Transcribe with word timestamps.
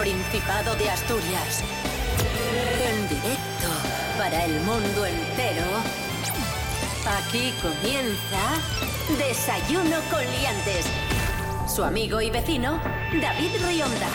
Principado 0.00 0.74
de 0.76 0.88
Asturias. 0.88 1.62
En 2.82 3.06
directo 3.06 3.68
para 4.16 4.46
el 4.46 4.58
mundo 4.60 5.04
entero. 5.04 5.66
Aquí 7.18 7.52
comienza 7.60 8.38
Desayuno 9.18 9.98
con 10.10 10.20
Liantes. 10.20 10.86
Su 11.68 11.84
amigo 11.84 12.18
y 12.22 12.30
vecino, 12.30 12.80
David 13.20 13.50
Rionda. 13.62 14.08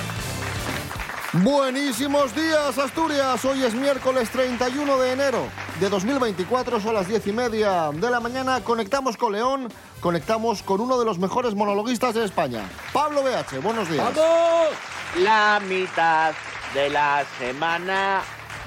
Buenísimos 1.33 2.33
días, 2.33 2.79
Asturias. 2.79 3.45
Hoy 3.45 3.61
es 3.63 3.75
miércoles 3.75 4.31
31 4.31 4.97
de 4.97 5.11
enero 5.11 5.47
de 5.79 5.89
2024, 5.89 6.79
son 6.79 6.95
las 6.95 7.07
10 7.07 7.27
y 7.27 7.31
media 7.31 7.91
de 7.91 8.09
la 8.09 8.19
mañana. 8.19 8.63
Conectamos 8.63 9.17
con 9.17 9.33
León, 9.33 9.71
conectamos 9.99 10.63
con 10.63 10.81
uno 10.81 10.97
de 10.97 11.05
los 11.05 11.19
mejores 11.19 11.53
monologuistas 11.53 12.15
de 12.15 12.25
España, 12.25 12.67
Pablo 12.91 13.21
BH. 13.21 13.61
Buenos 13.61 13.87
días. 13.87 14.03
¡Vamos! 14.03 14.94
La 15.19 15.61
mitad 15.65 16.33
de 16.73 16.89
la 16.89 17.23
semana 17.39 18.21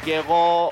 llegó 0.05 0.71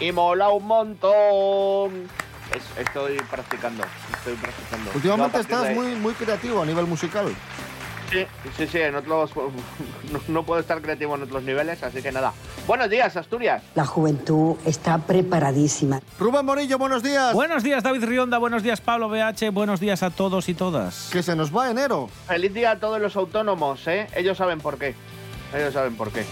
y 0.00 0.12
mola 0.12 0.48
un 0.50 0.66
montón. 0.66 2.08
Es- 2.54 2.78
estoy 2.86 3.16
practicando, 3.30 3.84
estoy 4.16 4.34
practicando. 4.34 4.90
Últimamente 4.94 5.40
estás 5.40 5.62
de- 5.64 5.74
muy, 5.74 5.94
muy 5.96 6.14
creativo 6.14 6.62
a 6.62 6.66
nivel 6.66 6.86
musical. 6.86 7.34
Sí, 8.10 8.26
sí, 8.56 8.66
sí, 8.66 8.78
en 8.78 8.94
otros... 8.94 9.30
No, 10.12 10.20
no 10.28 10.42
puedo 10.44 10.60
estar 10.60 10.80
creativo 10.80 11.16
en 11.16 11.22
otros 11.22 11.42
niveles, 11.42 11.82
así 11.82 12.00
que 12.00 12.12
nada. 12.12 12.32
Buenos 12.68 12.88
días, 12.88 13.16
Asturias. 13.16 13.62
La 13.74 13.84
juventud 13.84 14.56
está 14.64 14.98
preparadísima. 14.98 16.00
Rubén 16.20 16.44
Morillo, 16.44 16.78
buenos 16.78 17.02
días. 17.02 17.32
Buenos 17.32 17.64
días, 17.64 17.82
David 17.82 18.04
Rionda. 18.04 18.38
Buenos 18.38 18.62
días, 18.62 18.80
Pablo 18.80 19.08
BH. 19.08 19.50
Buenos 19.50 19.80
días 19.80 20.02
a 20.04 20.10
todos 20.10 20.48
y 20.48 20.54
todas. 20.54 21.08
Que 21.10 21.22
se 21.22 21.34
nos 21.34 21.56
va 21.56 21.70
enero. 21.70 22.08
Feliz 22.28 22.54
día 22.54 22.72
a 22.72 22.78
todos 22.78 23.00
los 23.00 23.16
autónomos, 23.16 23.86
¿eh? 23.88 24.06
Ellos 24.14 24.38
saben 24.38 24.60
por 24.60 24.78
qué. 24.78 24.94
Ellos 25.52 25.74
saben 25.74 25.96
por 25.96 26.12
qué. 26.12 26.24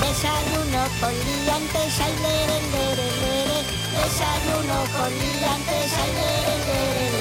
Desayuno 0.00 0.84
con 1.00 1.12
liantes, 1.12 2.00
ay, 2.00 2.14
lere, 2.22 2.60
lere, 2.72 3.08
lere. 3.20 3.58
Desayuno 3.92 4.78
con 4.96 5.10
liantes, 5.10 5.92
ay, 5.98 6.12
lere, 6.14 6.56
lere, 6.66 7.10
lere. 7.10 7.15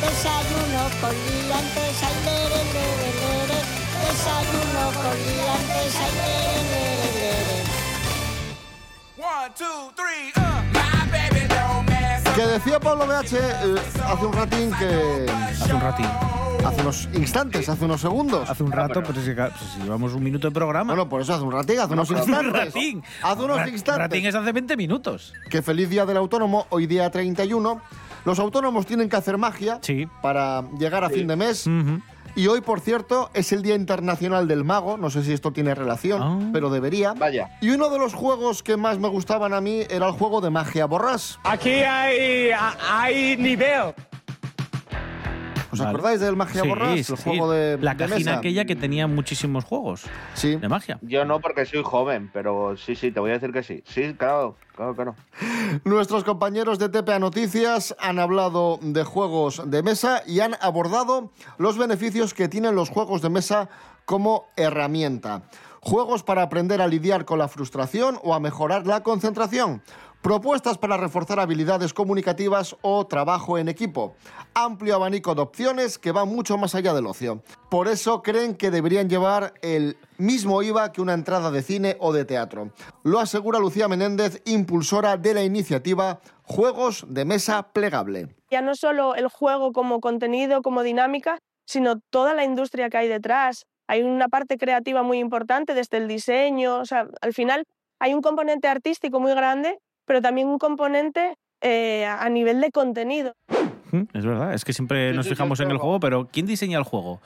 Desayuno 0.00 0.82
con 1.00 1.14
liantes, 1.14 2.02
ay, 2.02 2.16
lere, 2.24 2.60
lere, 2.74 3.08
lere. 3.20 3.58
Desayuno 4.04 4.84
con 5.02 5.16
liantes, 5.26 5.94
ay, 6.02 6.12
lere, 6.18 6.62
lere, 6.70 7.08
lere. 7.20 7.64
Que 12.34 12.42
decía 12.46 12.80
Pablo 12.80 13.06
BH 13.06 13.32
eh, 13.36 13.74
hace 14.04 14.26
un 14.26 14.32
ratín 14.32 14.70
que... 14.72 15.26
Hace 15.30 15.72
un 15.74 15.80
ratín. 15.80 16.06
Hace 16.66 16.80
unos 16.80 17.08
instantes, 17.12 17.68
hace 17.68 17.84
unos 17.84 18.00
segundos. 18.00 18.48
Hace 18.50 18.62
un 18.64 18.72
rato, 18.72 19.02
pero 19.06 19.14
si, 19.20 19.26
si 19.74 19.82
llevamos 19.82 20.14
un 20.14 20.22
minuto 20.24 20.48
de 20.48 20.54
programa. 20.54 20.94
Bueno, 20.94 21.08
por 21.08 21.20
eso 21.20 21.34
hace 21.34 21.44
un 21.44 21.52
ratín, 21.52 21.78
hace 21.78 21.92
unos 21.92 22.10
un 22.10 22.16
instantes. 22.18 22.52
ratín. 22.52 23.04
Hace 23.22 23.42
unos 23.42 23.56
Ra- 23.58 23.68
instantes. 23.68 24.02
Ratín 24.02 24.26
es 24.26 24.34
hace 24.34 24.50
20 24.52 24.76
minutos. 24.76 25.32
que 25.48 25.62
feliz 25.62 25.88
día 25.90 26.04
del 26.06 26.16
autónomo, 26.16 26.66
hoy 26.70 26.86
día 26.86 27.08
31. 27.10 27.80
Los 28.24 28.38
autónomos 28.38 28.86
tienen 28.86 29.08
que 29.08 29.16
hacer 29.16 29.36
magia 29.38 29.78
Sí. 29.82 30.08
para 30.22 30.62
llegar 30.78 31.04
a 31.04 31.10
fin 31.10 31.26
de 31.26 31.36
mes. 31.36 31.68
Y 32.36 32.48
hoy, 32.48 32.62
por 32.62 32.80
cierto, 32.80 33.30
es 33.32 33.52
el 33.52 33.62
Día 33.62 33.76
Internacional 33.76 34.48
del 34.48 34.64
Mago. 34.64 34.96
No 34.96 35.08
sé 35.08 35.22
si 35.22 35.32
esto 35.32 35.52
tiene 35.52 35.72
relación, 35.74 36.20
Ah. 36.22 36.50
pero 36.52 36.68
debería. 36.68 37.12
Vaya. 37.14 37.50
Y 37.60 37.70
uno 37.70 37.90
de 37.90 37.98
los 37.98 38.12
juegos 38.12 38.62
que 38.64 38.76
más 38.76 38.98
me 38.98 39.06
gustaban 39.08 39.52
a 39.54 39.60
mí 39.60 39.82
era 39.88 40.06
el 40.08 40.12
juego 40.14 40.40
de 40.40 40.50
magia 40.50 40.86
borrás. 40.86 41.38
Aquí 41.44 41.70
hay, 41.70 42.50
hay 42.90 43.36
nivel. 43.36 43.94
¿Os 45.74 45.80
Vale. 45.80 45.90
acordáis 45.90 46.20
del 46.20 46.36
magia 46.36 46.62
Sí, 46.62 46.68
borrás? 46.68 46.90
El 46.96 47.04
sí. 47.04 47.14
juego 47.16 47.50
de, 47.50 47.78
La 47.80 47.94
de 47.94 47.96
cajina 48.06 48.18
mesa. 48.30 48.38
aquella 48.38 48.64
que 48.64 48.76
tenía 48.76 49.06
muchísimos 49.08 49.64
juegos 49.64 50.04
Sí. 50.34 50.54
de 50.56 50.68
magia. 50.68 50.98
Yo 51.02 51.24
no 51.24 51.40
porque 51.40 51.66
soy 51.66 51.82
joven, 51.84 52.30
pero 52.32 52.76
sí, 52.76 52.94
sí, 52.94 53.10
te 53.10 53.18
voy 53.20 53.30
a 53.30 53.34
decir 53.34 53.52
que 53.52 53.62
sí. 53.64 53.82
Sí, 53.86 54.14
claro, 54.14 54.56
claro, 54.76 54.94
claro. 54.94 55.14
Nuestros 55.84 56.22
compañeros 56.24 56.78
de 56.78 56.88
TPA 56.88 57.18
Noticias 57.18 57.94
han 57.98 58.18
hablado 58.20 58.78
de 58.82 59.02
juegos 59.04 59.62
de 59.66 59.82
mesa 59.82 60.22
y 60.26 60.40
han 60.40 60.54
abordado 60.60 61.30
los 61.58 61.76
beneficios 61.76 62.34
que 62.34 62.48
tienen 62.48 62.74
los 62.76 62.88
juegos 62.88 63.20
de 63.22 63.30
mesa 63.30 63.68
como 64.04 64.44
herramienta. 64.56 65.42
Juegos 65.80 66.22
para 66.22 66.42
aprender 66.42 66.80
a 66.80 66.86
lidiar 66.86 67.24
con 67.24 67.38
la 67.38 67.48
frustración 67.48 68.18
o 68.22 68.34
a 68.34 68.40
mejorar 68.40 68.86
la 68.86 69.02
concentración. 69.02 69.82
Propuestas 70.24 70.78
para 70.78 70.96
reforzar 70.96 71.38
habilidades 71.38 71.92
comunicativas 71.92 72.74
o 72.80 73.06
trabajo 73.06 73.58
en 73.58 73.68
equipo. 73.68 74.14
Amplio 74.54 74.94
abanico 74.94 75.34
de 75.34 75.42
opciones 75.42 75.98
que 75.98 76.12
va 76.12 76.24
mucho 76.24 76.56
más 76.56 76.74
allá 76.74 76.94
del 76.94 77.04
ocio. 77.04 77.42
Por 77.68 77.88
eso 77.88 78.22
creen 78.22 78.56
que 78.56 78.70
deberían 78.70 79.10
llevar 79.10 79.52
el 79.60 79.98
mismo 80.16 80.62
IVA 80.62 80.92
que 80.92 81.02
una 81.02 81.12
entrada 81.12 81.50
de 81.50 81.60
cine 81.60 81.98
o 82.00 82.14
de 82.14 82.24
teatro. 82.24 82.70
Lo 83.02 83.20
asegura 83.20 83.58
Lucía 83.58 83.86
Menéndez, 83.86 84.40
impulsora 84.46 85.18
de 85.18 85.34
la 85.34 85.42
iniciativa 85.42 86.20
Juegos 86.44 87.04
de 87.06 87.26
Mesa 87.26 87.74
Plegable. 87.74 88.34
ya 88.50 88.62
no 88.62 88.74
solo 88.76 89.14
el 89.16 89.28
juego 89.28 89.72
como 89.72 90.00
contenido, 90.00 90.62
como 90.62 90.82
dinámica, 90.82 91.36
sino 91.66 92.00
toda 92.00 92.32
la 92.32 92.44
industria 92.44 92.88
que 92.88 92.96
hay 92.96 93.08
detrás. 93.08 93.66
Hay 93.88 94.00
una 94.00 94.28
parte 94.28 94.56
creativa 94.56 95.02
muy 95.02 95.18
importante 95.18 95.74
desde 95.74 95.98
el 95.98 96.08
diseño, 96.08 96.78
o 96.78 96.86
sea, 96.86 97.08
al 97.20 97.34
final 97.34 97.64
hay 97.98 98.14
un 98.14 98.22
componente 98.22 98.68
artístico 98.68 99.20
muy 99.20 99.34
grande, 99.34 99.78
pero 100.04 100.20
también 100.20 100.48
un 100.48 100.58
componente 100.58 101.34
eh, 101.60 102.04
a 102.06 102.28
nivel 102.28 102.60
de 102.60 102.70
contenido. 102.70 103.32
Es 104.12 104.24
verdad, 104.24 104.54
es 104.54 104.64
que 104.64 104.72
siempre 104.72 105.12
nos 105.12 105.28
fijamos 105.28 105.60
en 105.60 105.70
el 105.70 105.78
juego, 105.78 106.00
pero 106.00 106.28
¿quién 106.30 106.46
diseña 106.46 106.78
el 106.78 106.84
juego? 106.84 107.20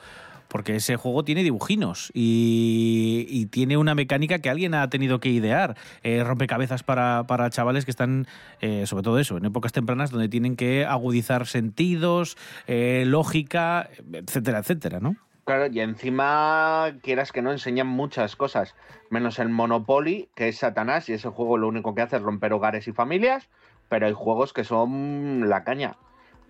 Porque 0.47 0.75
ese 0.75 0.95
juego 0.95 1.23
tiene 1.23 1.43
dibujinos 1.43 2.11
y, 2.13 3.25
y 3.29 3.47
tiene 3.47 3.77
una 3.77 3.95
mecánica 3.95 4.39
que 4.39 4.49
alguien 4.49 4.73
ha 4.73 4.89
tenido 4.89 5.19
que 5.19 5.29
idear. 5.29 5.75
Eh, 6.03 6.23
rompecabezas 6.23 6.83
para, 6.83 7.25
para 7.27 7.49
chavales 7.49 7.85
que 7.85 7.91
están, 7.91 8.27
eh, 8.61 8.85
sobre 8.87 9.03
todo 9.03 9.19
eso, 9.19 9.37
en 9.37 9.45
épocas 9.45 9.71
tempranas 9.71 10.09
donde 10.09 10.29
tienen 10.29 10.55
que 10.55 10.85
agudizar 10.85 11.45
sentidos, 11.45 12.35
eh, 12.67 13.03
lógica, 13.05 13.89
etcétera, 14.11 14.59
etcétera, 14.59 14.99
¿no? 14.99 15.15
Claro, 15.49 15.65
y 15.73 15.79
encima, 15.79 16.91
quieras 17.01 17.31
que 17.31 17.41
no, 17.41 17.51
enseñan 17.51 17.87
muchas 17.87 18.35
cosas, 18.35 18.75
menos 19.09 19.39
el 19.39 19.49
Monopoly, 19.49 20.29
que 20.35 20.49
es 20.49 20.59
Satanás, 20.59 21.09
y 21.09 21.13
ese 21.13 21.27
juego 21.29 21.57
lo 21.57 21.67
único 21.67 21.95
que 21.95 22.03
hace 22.03 22.17
es 22.17 22.21
romper 22.21 22.53
hogares 22.53 22.87
y 22.87 22.91
familias, 22.91 23.49
pero 23.87 24.05
hay 24.05 24.13
juegos 24.13 24.53
que 24.53 24.63
son 24.63 25.49
la 25.49 25.63
caña. 25.63 25.97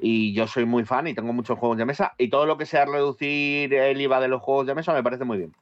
Y 0.02 0.34
yo 0.34 0.48
soy 0.48 0.66
muy 0.66 0.84
fan 0.84 1.08
y 1.08 1.14
tengo 1.14 1.32
muchos 1.32 1.58
juegos 1.58 1.78
de 1.78 1.86
mesa, 1.86 2.14
y 2.18 2.30
todo 2.30 2.46
lo 2.46 2.58
que 2.58 2.66
sea 2.66 2.84
reducir 2.84 3.74
el 3.74 4.02
IVA 4.02 4.20
de 4.20 4.28
los 4.28 4.42
juegos 4.42 4.68
de 4.68 4.76
mesa 4.76 4.92
me 4.94 5.02
parece 5.02 5.24
muy 5.24 5.38
bien. 5.38 5.54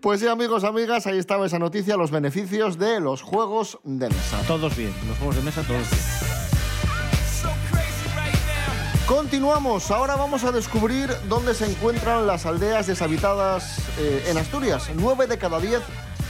Pues 0.00 0.18
sí, 0.18 0.26
amigos, 0.26 0.64
amigas, 0.64 1.06
ahí 1.06 1.18
estaba 1.18 1.46
esa 1.46 1.60
noticia, 1.60 1.96
los 1.96 2.10
beneficios 2.10 2.76
de 2.76 2.98
los 2.98 3.22
juegos 3.22 3.78
de 3.84 4.08
mesa. 4.08 4.42
Todos 4.48 4.76
bien, 4.76 4.90
los 5.06 5.16
juegos 5.18 5.36
de 5.36 5.42
mesa, 5.42 5.62
todos 5.62 5.88
bien. 5.88 6.31
Continuamos, 9.12 9.90
ahora 9.90 10.16
vamos 10.16 10.42
a 10.42 10.52
descubrir 10.52 11.10
dónde 11.28 11.52
se 11.52 11.66
encuentran 11.66 12.26
las 12.26 12.46
aldeas 12.46 12.86
deshabitadas 12.86 13.78
eh, 14.00 14.24
en 14.30 14.38
Asturias. 14.38 14.90
Nueve 14.96 15.26
de 15.26 15.36
cada 15.36 15.60
diez 15.60 15.82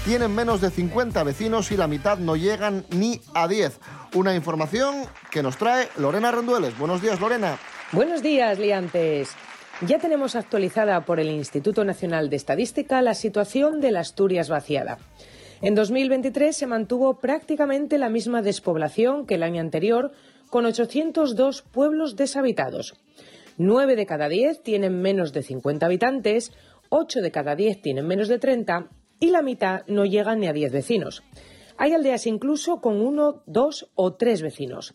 tienen 0.04 0.34
menos 0.34 0.60
de 0.60 0.68
50 0.68 1.22
vecinos 1.22 1.70
y 1.70 1.76
la 1.76 1.86
mitad 1.86 2.18
no 2.18 2.34
llegan 2.34 2.84
ni 2.90 3.20
a 3.34 3.46
10. 3.46 3.78
Una 4.16 4.34
información 4.34 5.04
que 5.30 5.44
nos 5.44 5.58
trae 5.58 5.90
Lorena 5.96 6.32
Rendueles. 6.32 6.76
Buenos 6.76 7.00
días, 7.00 7.20
Lorena. 7.20 7.56
Buenos 7.92 8.20
días, 8.20 8.58
liantes. 8.58 9.30
Ya 9.86 10.00
tenemos 10.00 10.34
actualizada 10.34 11.04
por 11.04 11.20
el 11.20 11.30
Instituto 11.30 11.84
Nacional 11.84 12.30
de 12.30 12.36
Estadística 12.36 13.00
la 13.00 13.14
situación 13.14 13.80
de 13.80 13.92
la 13.92 14.00
Asturias 14.00 14.48
vaciada. 14.48 14.98
En 15.60 15.76
2023 15.76 16.56
se 16.56 16.66
mantuvo 16.66 17.20
prácticamente 17.20 17.96
la 17.96 18.08
misma 18.08 18.42
despoblación 18.42 19.24
que 19.24 19.36
el 19.36 19.44
año 19.44 19.60
anterior, 19.60 20.10
con 20.52 20.66
802 20.66 21.62
pueblos 21.62 22.14
deshabitados. 22.14 22.92
Nueve 23.56 23.96
de 23.96 24.04
cada 24.04 24.28
diez 24.28 24.62
tienen 24.62 25.00
menos 25.00 25.32
de 25.32 25.42
50 25.42 25.86
habitantes, 25.86 26.52
ocho 26.90 27.22
de 27.22 27.30
cada 27.30 27.56
diez 27.56 27.80
tienen 27.80 28.06
menos 28.06 28.28
de 28.28 28.38
30 28.38 28.90
y 29.18 29.30
la 29.30 29.40
mitad 29.40 29.80
no 29.86 30.04
llegan 30.04 30.40
ni 30.40 30.48
a 30.48 30.52
10 30.52 30.70
vecinos. 30.70 31.22
Hay 31.78 31.94
aldeas 31.94 32.26
incluso 32.26 32.82
con 32.82 33.00
uno, 33.00 33.42
dos 33.46 33.88
o 33.94 34.12
tres 34.12 34.42
vecinos. 34.42 34.92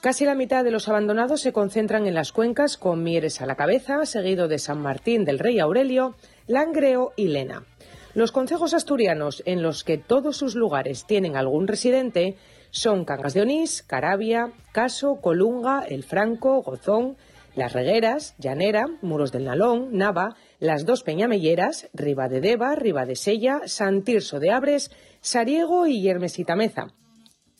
Casi 0.00 0.24
la 0.24 0.34
mitad 0.34 0.64
de 0.64 0.70
los 0.70 0.88
abandonados 0.88 1.42
se 1.42 1.52
concentran 1.52 2.06
en 2.06 2.14
las 2.14 2.32
cuencas 2.32 2.78
con 2.78 3.02
Mieres 3.02 3.42
a 3.42 3.46
la 3.46 3.56
cabeza, 3.56 4.06
seguido 4.06 4.48
de 4.48 4.58
San 4.58 4.80
Martín 4.80 5.26
del 5.26 5.38
Rey 5.38 5.58
Aurelio, 5.58 6.14
Langreo 6.46 7.12
y 7.14 7.28
Lena. 7.28 7.66
Los 8.14 8.32
concejos 8.32 8.72
asturianos 8.72 9.42
en 9.44 9.62
los 9.62 9.84
que 9.84 9.98
todos 9.98 10.38
sus 10.38 10.54
lugares 10.54 11.04
tienen 11.04 11.36
algún 11.36 11.66
residente 11.66 12.36
son 12.74 13.04
Cangas 13.04 13.34
de 13.34 13.42
Onís, 13.42 13.84
Carabia, 13.84 14.50
Caso, 14.72 15.20
Colunga, 15.20 15.84
El 15.88 16.02
Franco, 16.02 16.60
Gozón, 16.62 17.16
Las 17.54 17.72
Regueras, 17.72 18.34
Llanera, 18.38 18.86
Muros 19.00 19.30
del 19.30 19.44
Nalón, 19.44 19.96
Nava, 19.96 20.34
Las 20.58 20.84
Dos 20.84 21.04
Peñamelleras, 21.04 21.88
Riba 21.94 22.28
de 22.28 22.40
Deva, 22.40 22.74
Riba 22.74 23.06
de 23.06 23.14
Sella, 23.14 23.60
San 23.66 24.02
Tirso 24.02 24.40
de 24.40 24.50
Abres, 24.50 24.90
Sariego 25.20 25.86
y 25.86 26.02
Yermesita 26.02 26.56
Meza. 26.56 26.88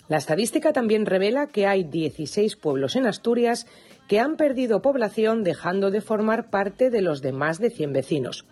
La 0.09 0.17
estadística 0.17 0.73
también 0.73 1.07
revela 1.07 1.47
que 1.47 1.69
hay 1.69 1.85
16 1.85 2.57
pueblos 2.57 2.97
en 2.97 3.07
Asturias 3.07 3.69
que 4.09 4.21
han 4.21 4.37
perdido 4.37 4.83
población 4.83 5.43
dejando 5.45 5.91
de 5.91 6.01
formar 6.01 6.51
parte 6.51 6.91
de 6.91 7.01
los 7.01 7.23
de 7.23 7.33
más 7.33 7.59
de 7.59 7.71
100 7.71 7.93
vecinos. 7.93 8.47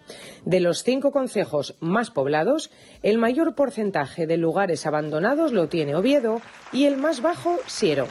De 0.45 0.61
los 0.61 0.83
cinco 0.83 1.13
concejos 1.13 1.77
más 1.81 2.11
poblados, 2.11 2.71
el 3.03 3.19
mayor 3.19 3.55
porcentaje 3.55 4.27
de 4.27 4.37
lugares 4.37 4.87
abandonados 4.87 5.53
lo 5.53 5.69
tiene 5.69 5.95
Oviedo 5.95 6.41
y 6.73 6.85
el 6.85 6.97
más 6.97 7.23
bajo 7.23 7.59
Siero. 7.67 8.07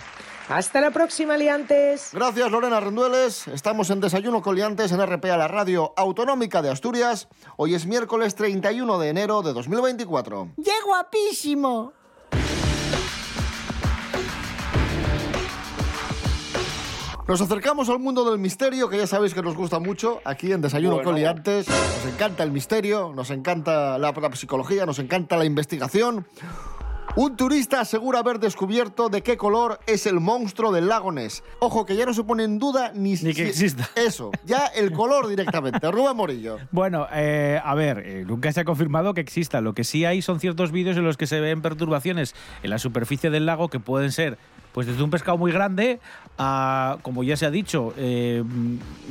Hasta 0.49 0.81
la 0.81 0.91
próxima, 0.91 1.37
liantes. 1.37 2.09
Gracias, 2.11 2.51
Lorena 2.51 2.79
Rendueles. 2.81 3.47
Estamos 3.47 3.89
en 3.89 4.01
Desayuno 4.01 4.41
con 4.41 4.55
Liantes 4.55 4.91
en 4.91 5.05
RPA, 5.05 5.37
la 5.37 5.47
radio 5.47 5.93
autonómica 5.95 6.61
de 6.61 6.69
Asturias. 6.69 7.29
Hoy 7.55 7.73
es 7.73 7.85
miércoles 7.85 8.35
31 8.35 8.99
de 8.99 9.09
enero 9.09 9.43
de 9.43 9.53
2024. 9.53 10.49
¡Qué 10.61 10.73
guapísimo! 10.85 11.93
Nos 17.27 17.39
acercamos 17.39 17.87
al 17.89 17.99
mundo 17.99 18.29
del 18.29 18.39
misterio, 18.39 18.89
que 18.89 18.97
ya 18.97 19.07
sabéis 19.07 19.33
que 19.33 19.41
nos 19.41 19.55
gusta 19.55 19.79
mucho 19.79 20.19
aquí 20.25 20.51
en 20.51 20.61
Desayuno 20.61 20.95
Bueno. 20.95 21.09
con 21.11 21.15
Liantes. 21.19 21.67
Nos 21.69 22.13
encanta 22.13 22.43
el 22.43 22.51
misterio, 22.51 23.13
nos 23.15 23.29
encanta 23.29 23.97
la, 23.97 24.11
la 24.11 24.35
psicología, 24.35 24.85
nos 24.85 24.99
encanta 24.99 25.37
la 25.37 25.45
investigación. 25.45 26.25
Un 27.15 27.35
turista 27.35 27.81
asegura 27.81 28.19
haber 28.19 28.39
descubierto 28.39 29.09
de 29.09 29.21
qué 29.21 29.35
color 29.37 29.79
es 29.85 30.05
el 30.07 30.19
monstruo 30.21 30.71
del 30.71 30.87
lago 30.87 31.11
Ness. 31.11 31.43
Ojo, 31.59 31.85
que 31.85 31.95
ya 31.95 32.05
no 32.05 32.13
se 32.13 32.23
pone 32.23 32.43
en 32.45 32.57
duda 32.57 32.91
ni, 32.95 33.13
Ni 33.15 33.33
que 33.33 33.51
si- 33.51 33.65
exista. 33.65 33.89
Eso, 33.95 34.31
ya 34.45 34.65
el 34.67 34.91
color 34.91 35.27
directamente. 35.27 35.79
Rubén 35.91 36.15
Morillo. 36.15 36.57
Bueno, 36.71 37.07
eh, 37.13 37.59
a 37.63 37.75
ver, 37.75 37.99
eh, 38.05 38.23
nunca 38.25 38.51
se 38.51 38.61
ha 38.61 38.65
confirmado 38.65 39.13
que 39.13 39.21
exista. 39.21 39.61
Lo 39.61 39.73
que 39.73 39.83
sí 39.83 40.03
hay 40.05 40.21
son 40.21 40.39
ciertos 40.39 40.71
vídeos 40.71 40.97
en 40.97 41.03
los 41.03 41.17
que 41.17 41.27
se 41.27 41.39
ven 41.41 41.61
perturbaciones 41.61 42.33
en 42.63 42.69
la 42.69 42.77
superficie 42.79 43.29
del 43.29 43.45
lago 43.45 43.67
que 43.67 43.79
pueden 43.81 44.11
ser, 44.13 44.37
pues 44.73 44.87
desde 44.87 45.03
un 45.03 45.09
pescado 45.09 45.37
muy 45.37 45.51
grande 45.51 45.99
a, 46.37 46.97
como 47.01 47.23
ya 47.23 47.35
se 47.37 47.45
ha 47.45 47.51
dicho, 47.51 47.93
eh, 47.97 48.43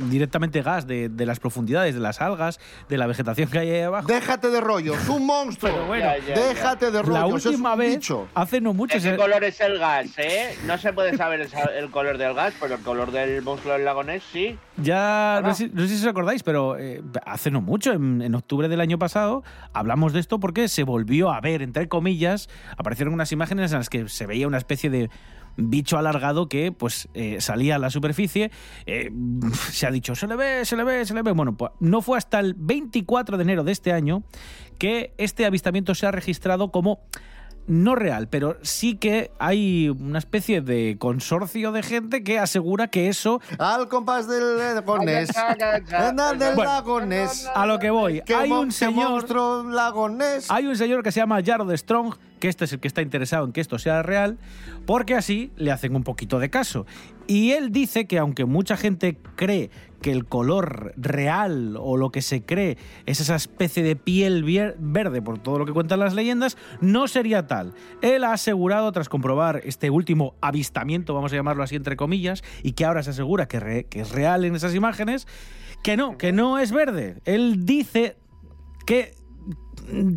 directamente 0.09 0.61
gas 0.61 0.87
de, 0.87 1.09
de 1.09 1.25
las 1.25 1.39
profundidades, 1.39 1.93
de 1.95 2.01
las 2.01 2.19
algas, 2.21 2.59
de 2.89 2.97
la 2.97 3.07
vegetación 3.07 3.49
que 3.49 3.59
hay 3.59 3.69
ahí 3.69 3.81
abajo. 3.81 4.07
Déjate 4.07 4.49
de 4.49 4.59
rollos, 4.61 5.07
un 5.07 5.25
monstruo. 5.25 5.71
Pero 5.71 5.85
bueno, 5.87 6.05
Ya, 6.05 6.17
ya, 6.17 6.35
ya. 6.35 6.47
Déjate 6.47 6.91
de 6.91 7.01
rollos. 7.01 7.13
la 7.19 7.25
última 7.27 7.75
vez, 7.75 7.95
bicho. 7.95 8.27
hace 8.33 8.59
no 8.61 8.73
mucho, 8.73 8.95
¿De 8.97 9.03
qué 9.03 9.09
se- 9.11 9.17
color 9.17 9.43
es 9.43 9.61
el 9.61 9.77
gas, 9.77 10.07
eh? 10.17 10.57
No 10.65 10.77
se 10.77 10.93
puede 10.93 11.15
saber 11.15 11.47
el, 11.77 11.89
color 11.91 12.17
del 12.17 12.33
gas, 12.33 12.53
pero 12.59 12.75
el 12.75 12.81
color 12.81 13.11
del 13.11 13.41
monstruo 13.41 13.73
del 13.73 13.85
lago 13.85 14.03
Ness 14.03 14.23
sí. 14.31 14.57
Ya, 14.77 15.41
no 15.43 15.53
sé, 15.53 15.69
no 15.73 15.81
sé 15.83 15.89
si 15.89 16.01
os 16.03 16.07
acordáis, 16.07 16.43
pero 16.43 16.77
eh, 16.77 17.01
hace 17.25 17.51
no 17.51 17.61
mucho, 17.61 17.93
en, 17.93 18.21
en 18.21 18.33
octubre 18.35 18.67
del 18.67 18.81
año 18.81 18.97
pasado, 18.97 19.43
hablamos 19.73 20.11
de 20.13 20.19
esto 20.19 20.39
porque 20.39 20.67
se 20.67 20.83
volvió 20.83 21.31
a 21.31 21.39
ver, 21.39 21.61
entre 21.61 21.87
comillas, 21.87 22.49
aparecieron 22.77 23.13
unas 23.13 23.31
imágenes 23.31 23.71
en 23.71 23.77
las 23.77 23.89
que 23.89 24.09
se 24.09 24.25
veía 24.25 24.47
una 24.47 24.57
especie 24.57 24.89
de 24.89 25.09
bicho 25.57 25.97
alargado 25.97 26.47
que 26.49 26.71
pues 26.71 27.07
eh, 27.13 27.41
salía 27.41 27.75
a 27.75 27.79
la 27.79 27.89
superficie. 27.89 28.51
eh, 28.85 29.11
se 29.71 29.87
ha 29.87 29.91
dicho, 29.91 30.15
se 30.15 30.27
le 30.27 30.35
ve, 30.35 30.65
se 30.65 30.75
le 30.75 30.83
ve, 30.83 31.05
se 31.05 31.13
le 31.13 31.21
ve. 31.21 31.31
Bueno, 31.31 31.55
pues 31.57 31.71
no 31.79 32.01
fue 32.01 32.17
hasta 32.17 32.39
el 32.39 32.53
24 32.57 33.37
de 33.37 33.43
enero 33.43 33.63
de 33.63 33.71
este 33.71 33.91
año 33.91 34.23
que 34.77 35.13
este 35.17 35.45
avistamiento 35.45 35.93
se 35.95 36.07
ha 36.07 36.11
registrado 36.11 36.71
como 36.71 36.99
no 37.67 37.93
real, 37.93 38.27
pero 38.27 38.57
sí 38.63 38.95
que 38.95 39.31
hay 39.37 39.87
una 39.89 40.17
especie 40.17 40.61
de 40.61 40.95
consorcio 40.97 41.71
de 41.71 41.83
gente 41.83 42.23
que 42.23 42.39
asegura 42.39 42.87
que 42.87 43.07
eso 43.07 43.39
Al 43.59 43.87
compás 43.87 44.27
del 44.27 44.57
lago 44.57 44.97
Ness. 44.97 45.29
Anda 45.37 46.33
del 46.33 46.55
Bueno. 46.55 46.71
lago 46.71 47.01
Ness. 47.01 47.47
A 47.53 47.67
lo 47.67 47.77
que 47.77 47.91
voy. 47.91 48.23
Hay 48.35 48.51
un 48.51 48.71
señor. 48.71 49.25
Hay 50.49 50.65
un 50.65 50.75
señor 50.75 51.03
que 51.03 51.11
se 51.11 51.19
llama 51.19 51.39
Jarod 51.45 51.71
Strong, 51.75 52.15
que 52.41 52.49
este 52.49 52.65
es 52.65 52.73
el 52.73 52.81
que 52.81 52.89
está 52.89 53.01
interesado 53.01 53.45
en 53.45 53.53
que 53.53 53.61
esto 53.61 53.79
sea 53.79 54.03
real, 54.03 54.37
porque 54.85 55.15
así 55.15 55.51
le 55.55 55.71
hacen 55.71 55.95
un 55.95 56.03
poquito 56.03 56.39
de 56.39 56.49
caso. 56.49 56.85
Y 57.27 57.51
él 57.51 57.71
dice 57.71 58.07
que 58.07 58.17
aunque 58.17 58.43
mucha 58.43 58.75
gente 58.75 59.17
cree 59.37 59.69
que 60.01 60.11
el 60.11 60.25
color 60.25 60.93
real 60.97 61.77
o 61.79 61.95
lo 61.95 62.11
que 62.11 62.21
se 62.21 62.43
cree 62.43 62.77
es 63.05 63.21
esa 63.21 63.35
especie 63.35 63.83
de 63.83 63.95
piel 63.95 64.43
verde 64.79 65.21
por 65.21 65.37
todo 65.37 65.59
lo 65.59 65.65
que 65.65 65.71
cuentan 65.71 65.99
las 65.99 66.15
leyendas, 66.15 66.57
no 66.81 67.07
sería 67.07 67.47
tal. 67.47 67.73
Él 68.01 68.23
ha 68.23 68.33
asegurado, 68.33 68.91
tras 68.91 69.07
comprobar 69.07 69.61
este 69.63 69.89
último 69.89 70.35
avistamiento, 70.41 71.13
vamos 71.13 71.31
a 71.31 71.35
llamarlo 71.35 71.63
así 71.63 71.75
entre 71.75 71.95
comillas, 71.95 72.43
y 72.63 72.73
que 72.73 72.83
ahora 72.83 73.03
se 73.03 73.11
asegura 73.11 73.47
que, 73.47 73.85
que 73.89 74.01
es 74.01 74.11
real 74.11 74.43
en 74.43 74.55
esas 74.55 74.75
imágenes, 74.75 75.27
que 75.83 75.95
no, 75.95 76.17
que 76.17 76.33
no 76.33 76.57
es 76.57 76.71
verde. 76.71 77.21
Él 77.25 77.65
dice 77.65 78.17
que 78.85 79.20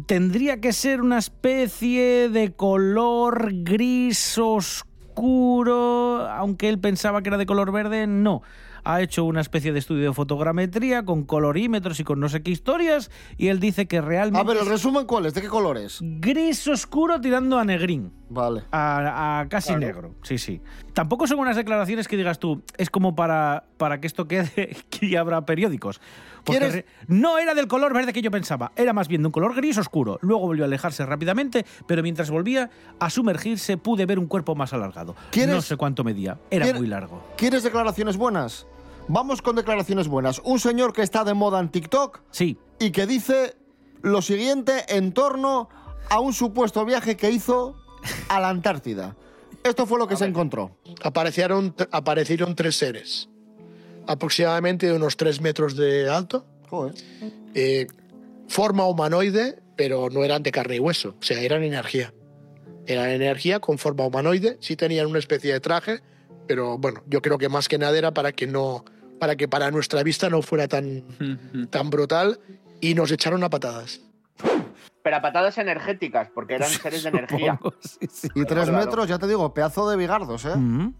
tendría 0.07 0.61
que 0.61 0.73
ser 0.73 1.01
una 1.01 1.19
especie 1.19 2.29
de 2.29 2.53
color 2.53 3.51
gris 3.63 4.39
oscuro, 4.39 6.29
aunque 6.29 6.69
él 6.69 6.79
pensaba 6.79 7.23
que 7.23 7.29
era 7.29 7.39
de 7.39 7.47
color 7.47 7.73
verde, 7.73 8.07
no. 8.07 8.43
Ha 8.87 9.01
hecho 9.01 9.25
una 9.25 9.41
especie 9.41 9.73
de 9.73 9.79
estudio 9.79 10.09
de 10.09 10.13
fotogrametría 10.13 11.07
con 11.07 11.25
colorímetros 11.25 11.99
y 12.01 12.05
con 12.05 12.21
no 12.21 12.29
sé 12.29 12.43
qué 12.43 12.51
historias, 12.51 13.11
y 13.39 13.49
él 13.49 13.59
dice 13.59 13.87
que 13.87 14.03
realmente 14.03 14.41
A 14.41 14.45
ver, 14.45 14.59
el 14.59 14.65
es 14.65 14.69
resumen, 14.69 15.07
¿cuál 15.07 15.25
es? 15.25 15.33
¿De 15.33 15.41
qué 15.41 15.49
colores? 15.49 16.01
gris 16.03 16.69
oscuro 16.69 17.19
tirando 17.21 17.59
a 17.59 17.65
negrín. 17.65 18.13
Vale. 18.31 18.62
A, 18.73 19.41
a 19.41 19.49
casi 19.49 19.76
negro, 19.76 20.15
sí, 20.23 20.38
sí. 20.38 20.61
Tampoco 20.94 21.26
son 21.26 21.38
unas 21.41 21.56
declaraciones 21.56 22.09
que 22.09 22.17
digas 22.17 22.38
tú, 22.38 22.62
es 22.79 22.88
como 22.91 23.15
para, 23.15 23.65
para 23.76 24.00
que 24.00 24.06
esto 24.06 24.26
quede 24.26 24.76
y 25.00 25.17
habrá 25.17 25.44
periódicos. 25.44 26.00
Porque 26.43 26.59
¿Quieres- 26.61 26.73
re- 26.75 26.87
no 27.06 27.38
era 27.38 27.55
del 27.55 27.69
color 27.69 27.93
verde 27.93 28.12
que 28.12 28.23
yo 28.23 28.31
pensaba, 28.31 28.73
era 28.76 28.93
más 28.93 29.09
bien 29.09 29.23
de 29.23 29.26
un 29.29 29.32
color 29.32 29.55
gris 29.55 29.76
oscuro. 29.79 30.19
Luego 30.23 30.47
volvió 30.47 30.65
a 30.65 30.67
alejarse 30.67 31.05
rápidamente, 31.06 31.65
pero 31.87 32.03
mientras 32.03 32.31
volvía 32.31 32.71
a 32.99 33.11
sumergirse 33.11 33.76
pude 33.76 34.06
ver 34.06 34.19
un 34.19 34.27
cuerpo 34.27 34.55
más 34.55 34.73
alargado. 34.73 35.15
¿Quieres- 35.31 35.55
No 35.55 35.61
sé 35.62 35.77
cuánto 35.77 36.03
medía, 36.03 36.38
era 36.50 36.65
¿Quiere- 36.65 36.79
muy 36.79 36.88
largo. 36.88 37.23
¿Quieres 37.37 37.62
declaraciones 37.62 38.17
buenas? 38.17 38.67
Vamos 39.06 39.43
con 39.43 39.55
declaraciones 39.56 40.09
buenas. 40.09 40.41
Un 40.44 40.59
señor 40.59 40.93
que 40.94 41.03
está 41.03 41.25
de 41.25 41.35
moda 41.35 41.61
en 41.61 41.69
TikTok 41.69 42.23
Sí, 42.31 42.56
y 42.79 42.91
que 42.91 43.06
dice 43.06 43.55
lo 44.00 44.23
siguiente 44.23 44.85
en 44.97 45.12
torno 45.12 45.69
a 46.11 46.20
un 46.20 46.32
supuesto 46.32 46.85
viaje 46.87 47.17
que 47.17 47.31
hizo 47.31 47.77
a 48.29 48.41
la 48.41 48.49
Antártida. 48.49 49.17
Esto 49.62 49.87
fue 49.87 49.99
lo 49.99 50.06
que 50.06 50.17
se 50.17 50.27
encontró. 50.27 50.77
aparecieron, 51.03 51.75
aparecieron 51.91 52.55
tres 52.55 52.77
seres, 52.77 53.29
aproximadamente 54.06 54.87
de 54.87 54.93
unos 54.93 55.17
3 55.17 55.41
metros 55.41 55.75
de 55.77 56.09
alto, 56.11 56.45
Joder. 56.69 56.95
eh, 57.55 57.87
forma 58.49 58.87
humanoide, 58.87 59.63
pero 59.77 60.11
no 60.11 60.23
eran 60.23 60.43
de 60.43 60.53
carne 60.53 60.77
y 60.77 60.79
hueso, 60.81 61.17
o 61.19 61.23
sea, 61.23 61.41
eran 61.41 61.63
energía. 61.63 62.13
Eran 62.87 63.08
energía 63.08 63.61
con 63.61 63.79
forma 63.79 64.05
humanoide, 64.06 64.58
sí 64.61 64.77
tenían 64.77 65.06
una 65.06 65.19
especie 65.19 65.53
de 65.55 65.61
traje, 65.61 66.01
pero 66.46 66.77
bueno, 66.77 67.03
yo 67.06 67.23
creo 67.23 67.39
que 67.39 67.49
más 67.49 67.67
que 67.69 67.79
nada 67.79 67.96
era 67.96 68.13
para 68.13 68.32
que 68.32 68.46
no, 68.46 68.84
para 69.19 69.37
que 69.37 69.49
para 69.49 69.70
nuestra 69.70 70.03
vista 70.03 70.29
no 70.29 70.43
fuera 70.43 70.69
tan, 70.69 71.05
tan 71.70 71.89
brutal 71.89 72.39
y 72.82 72.94
nos 72.94 73.11
echaron 73.11 73.43
a 73.44 73.49
patadas. 73.49 74.03
Pero 75.05 75.17
a 75.17 75.20
patadas 75.23 75.58
energéticas, 75.58 76.29
porque 76.34 76.55
eran 76.55 76.69
seres 76.70 77.03
de 77.05 77.11
energía. 77.11 77.53
supongo, 77.58 77.77
sí, 77.81 78.08
sí. 78.11 78.29
Y 78.34 78.44
tres 78.46 78.65
Claro. 78.70 78.84
metros, 78.84 79.06
ya 79.06 79.19
te 79.19 79.29
digo, 79.29 79.53
pedazo 79.55 79.89
de 79.89 79.96
bigardos, 79.99 80.46
¿eh? 80.46 80.56
Mm. 80.56 80.94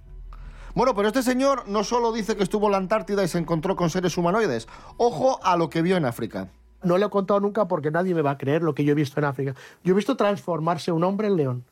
Bueno, 0.75 0.95
pero 0.95 1.09
este 1.09 1.23
señor 1.23 1.67
no 1.69 1.85
solo 1.85 2.13
dice 2.13 2.37
que 2.37 2.43
estuvo 2.43 2.67
en 2.67 2.73
la 2.73 2.79
Antártida 2.79 3.25
y 3.25 3.29
se 3.29 3.39
encontró 3.39 3.77
con 3.77 3.89
seres 3.91 4.17
humanoides. 4.19 4.69
Ojo 4.99 5.41
a 5.43 5.57
lo 5.57 5.71
que 5.71 5.81
vio 5.83 5.97
en 5.97 6.05
África. 6.05 6.49
No 6.83 6.99
lo 6.99 7.07
he 7.07 7.11
contado 7.11 7.41
nunca 7.41 7.67
porque 7.67 7.91
nadie 7.91 8.15
me 8.15 8.21
va 8.23 8.33
a 8.33 8.39
creer 8.39 8.63
lo 8.63 8.75
que 8.75 8.85
yo 8.85 8.93
he 8.93 8.95
visto 8.95 9.19
en 9.21 9.25
África. 9.25 9.55
Yo 9.85 9.93
he 9.95 9.97
visto 9.97 10.17
transformarse 10.17 10.93
un 10.93 11.03
hombre 11.03 11.29
en 11.29 11.37
león 11.37 11.65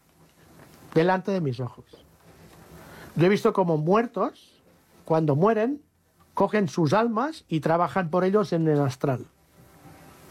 delante 0.95 1.33
de 1.33 1.41
mis 1.43 1.61
ojos. 1.61 1.85
Yo 3.15 3.27
he 3.27 3.29
visto 3.29 3.53
como 3.53 3.77
muertos, 3.77 4.63
cuando 5.05 5.37
mueren, 5.37 5.83
cogen 6.33 6.67
sus 6.69 6.95
almas 6.95 7.45
y 7.47 7.61
trabajan 7.61 8.09
por 8.09 8.25
ellos 8.25 8.55
en 8.55 8.67
el 8.69 8.81
astral. 8.81 9.27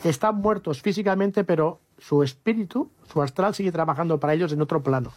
Están 0.04 0.38
muertos 0.38 0.82
físicamente, 0.82 1.44
pero 1.44 1.80
su 2.02 2.24
espíritu, 2.24 2.92
su 3.04 3.22
astral, 3.22 3.54
sigue 3.54 3.72
trabajando 3.72 4.20
para 4.20 4.34
ellos 4.34 4.52
en 4.52 4.62
otro 4.62 4.82
plano. 4.82 5.12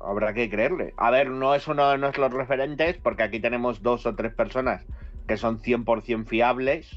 Habrá 0.00 0.34
que 0.34 0.50
creerle. 0.50 0.92
A 0.96 1.10
ver, 1.10 1.30
no 1.30 1.54
es 1.54 1.68
uno 1.68 1.88
de 1.90 1.98
nuestros 1.98 2.32
referentes, 2.32 2.98
porque 2.98 3.22
aquí 3.22 3.40
tenemos 3.40 3.82
dos 3.82 4.04
o 4.04 4.14
tres 4.14 4.34
personas 4.34 4.84
que 5.28 5.36
son 5.36 5.60
100% 5.60 6.26
fiables. 6.26 6.90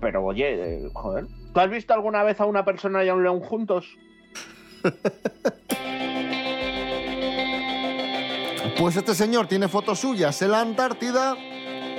Pero 0.00 0.24
oye, 0.24 0.84
eh, 0.84 0.90
joder. 0.94 1.26
¿Tú 1.52 1.60
has 1.60 1.68
visto 1.68 1.92
alguna 1.94 2.22
vez 2.22 2.40
a 2.40 2.46
una 2.46 2.64
persona 2.64 3.02
y 3.04 3.08
a 3.08 3.14
un 3.14 3.24
león 3.24 3.40
juntos? 3.40 3.96
Pues 8.78 8.96
este 8.96 9.12
señor 9.16 9.48
tiene 9.48 9.66
fotos 9.66 9.98
suyas 9.98 10.40
en 10.40 10.52
la 10.52 10.60
Antártida 10.60 11.36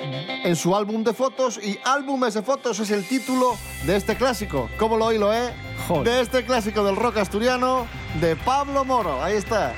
en 0.01 0.55
su 0.55 0.75
álbum 0.75 1.03
de 1.03 1.13
fotos 1.13 1.59
y 1.63 1.79
álbumes 1.83 2.33
de 2.33 2.41
fotos 2.41 2.79
es 2.79 2.91
el 2.91 3.07
título 3.07 3.57
de 3.85 3.95
este 3.95 4.15
clásico. 4.15 4.69
¿Cómo 4.77 4.97
lo 4.97 5.05
oílo, 5.05 5.33
eh? 5.33 5.53
Joder. 5.87 6.03
De 6.03 6.21
este 6.21 6.45
clásico 6.45 6.83
del 6.83 6.95
rock 6.95 7.17
asturiano 7.17 7.85
de 8.19 8.35
Pablo 8.35 8.85
Moro. 8.85 9.23
Ahí 9.23 9.35
está. 9.35 9.73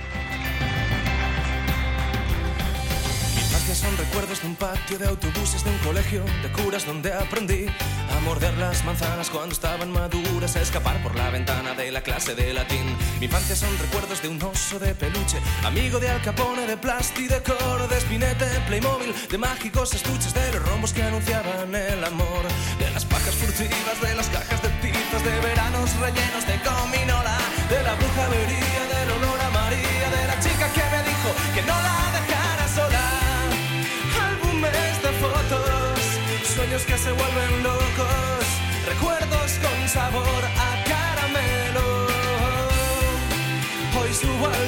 Recuerdos 3.98 4.42
de 4.42 4.48
un 4.48 4.56
patio 4.56 4.98
de 4.98 5.08
autobuses 5.08 5.64
de 5.64 5.70
un 5.70 5.78
colegio 5.80 6.24
de 6.42 6.52
curas 6.52 6.86
donde 6.86 7.14
aprendí 7.14 7.66
a 7.68 8.20
morder 8.22 8.56
las 8.58 8.84
manzanas 8.86 9.30
cuando 9.30 9.54
estaban 9.54 9.92
maduras, 9.92 10.56
a 10.56 10.62
escapar 10.62 11.02
por 11.02 11.16
la 11.16 11.30
ventana 11.30 11.74
de 11.74 11.92
la 11.92 12.02
clase 12.02 12.36
de 12.36 12.54
latín. 12.54 12.96
Mi 13.20 13.26
infancia 13.26 13.56
son 13.56 13.70
recuerdos 13.80 14.22
de 14.22 14.30
un 14.30 14.42
oso 14.44 14.80
de 14.80 14.94
peluche, 14.96 15.40
amigo 15.64 16.00
de 16.00 16.10
Al 16.10 16.22
Capone, 16.22 16.66
de 16.68 16.78
plasti, 16.78 17.28
de 17.28 17.42
coro, 17.42 17.88
de 17.88 17.98
espinete, 17.98 18.46
Playmobil, 18.68 19.14
de 19.30 19.38
mágicos 19.38 19.94
estuches, 19.94 20.34
de 20.34 20.52
los 20.54 20.62
rombos 20.68 20.94
que 20.94 21.04
anunciaban 21.04 21.74
el 21.74 22.04
amor, 22.04 22.44
de 22.80 22.90
las 22.92 23.06
pajas 23.06 23.36
furtivas, 23.36 24.02
de 24.02 24.16
las 24.16 24.28
cajas 24.30 24.62
de 24.62 24.70
titas, 24.82 25.24
de 25.24 25.40
veranos 25.40 25.96
rellenos 26.00 26.46
de 26.48 26.58
gominola, 26.60 26.91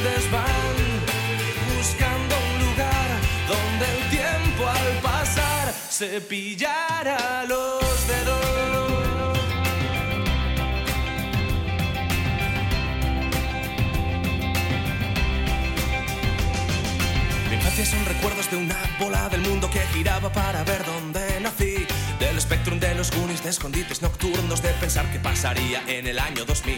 desván, 0.03 0.75
buscando 1.77 2.35
un 2.35 2.65
lugar 2.65 3.09
donde 3.47 3.85
el 3.95 4.09
tiempo 4.09 4.67
al 4.67 4.99
pasar 5.01 5.73
se 5.89 6.19
pillara 6.21 7.45
los 7.47 8.07
dedos. 8.07 9.37
Mi 17.49 17.55
infancia 17.55 17.85
son 17.85 18.05
recuerdos 18.05 18.51
de 18.51 18.57
una 18.57 18.77
bola 18.99 19.29
del 19.29 19.41
mundo 19.41 19.69
que 19.69 19.79
giraba 19.93 20.29
para 20.31 20.63
ver 20.65 20.83
dónde 20.85 21.39
nací. 21.39 21.87
Del 22.33 22.41
Spectrum 22.41 22.79
de 22.79 22.95
los 22.95 23.11
Goonies, 23.11 23.43
de 23.43 23.51
escondites 23.51 24.01
nocturnos, 24.01 24.63
de 24.63 24.69
pensar 24.69 25.05
qué 25.11 25.19
pasaría 25.19 25.83
en 25.85 26.07
el 26.07 26.17
año 26.17 26.45
2000. 26.45 26.77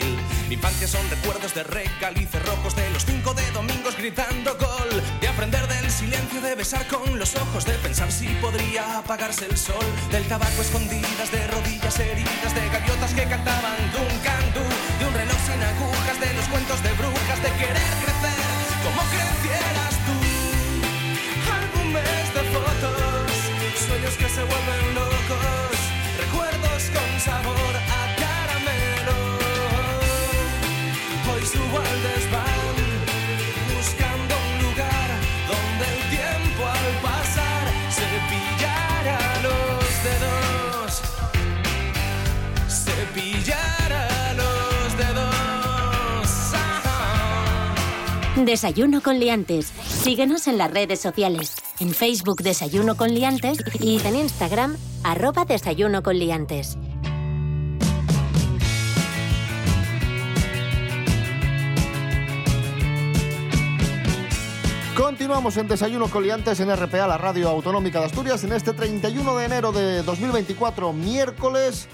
Mi 0.50 0.55
infancia 0.55 0.85
son 0.85 1.09
recuerdos 1.09 1.53
de 1.53 1.63
recalices 1.63 2.45
rojos, 2.45 2.75
de 2.75 2.89
los 2.89 3.05
cinco 3.05 3.33
de 3.33 3.50
domingos 3.51 3.95
gritando 3.95 4.57
gol. 4.57 5.01
De 5.21 5.29
aprender 5.29 5.65
del 5.69 5.89
silencio, 5.89 6.41
de 6.41 6.55
besar 6.55 6.85
con 6.88 7.17
los 7.17 7.35
ojos, 7.35 7.63
de 7.63 7.71
pensar 7.75 8.12
si 8.12 8.27
podría 8.41 8.97
apagarse 8.97 9.45
el 9.45 9.55
sol. 9.55 9.85
Del 10.12 10.25
tabaco 10.25 10.62
escondidas, 10.62 11.31
de 11.31 11.47
rodillas 11.47 12.00
heridas, 12.01 12.53
de 12.53 12.67
gaviotas 12.67 13.13
que 13.13 13.24
cantaban 13.24 13.85
Desayuno 48.44 49.01
con 49.01 49.18
liantes. 49.18 49.68
Síguenos 49.88 50.48
en 50.48 50.58
las 50.58 50.70
redes 50.70 51.00
sociales. 51.00 51.56
En 51.80 51.92
Facebook 51.92 52.42
Desayuno 52.44 52.98
con 52.98 53.13
liantes 53.13 53.60
y 53.80 54.06
en 54.06 54.15
Instagram 54.18 54.75
arroba 55.06 55.46
Desayuno 55.46 56.04
con 56.04 56.20
liantes. 56.20 56.77
Continuamos 64.96 65.56
en 65.58 65.68
Desayuno 65.68 66.10
Coliantes 66.10 66.60
en 66.60 66.75
RPA, 66.75 67.08
la 67.08 67.18
radio 67.18 67.50
autonómica 67.50 68.00
de 68.00 68.06
Asturias, 68.06 68.44
en 68.44 68.51
este 68.51 68.74
31 68.74 69.38
de 69.38 69.46
enero 69.46 69.72
de 69.72 70.04
2024, 70.04 70.92
miércoles. 70.94 71.88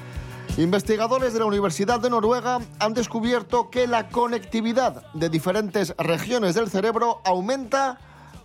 Investigadores 0.58 1.32
de 1.34 1.40
la 1.40 1.46
Universidad 1.46 2.02
de 2.02 2.10
Noruega 2.10 2.60
han 2.80 2.94
descubierto 2.94 3.70
que 3.70 3.88
la 3.88 4.10
conectividad 4.10 5.10
de 5.14 5.30
diferentes 5.30 5.96
regiones 5.98 6.56
del 6.56 6.70
cerebro 6.70 7.22
aumenta 7.24 7.98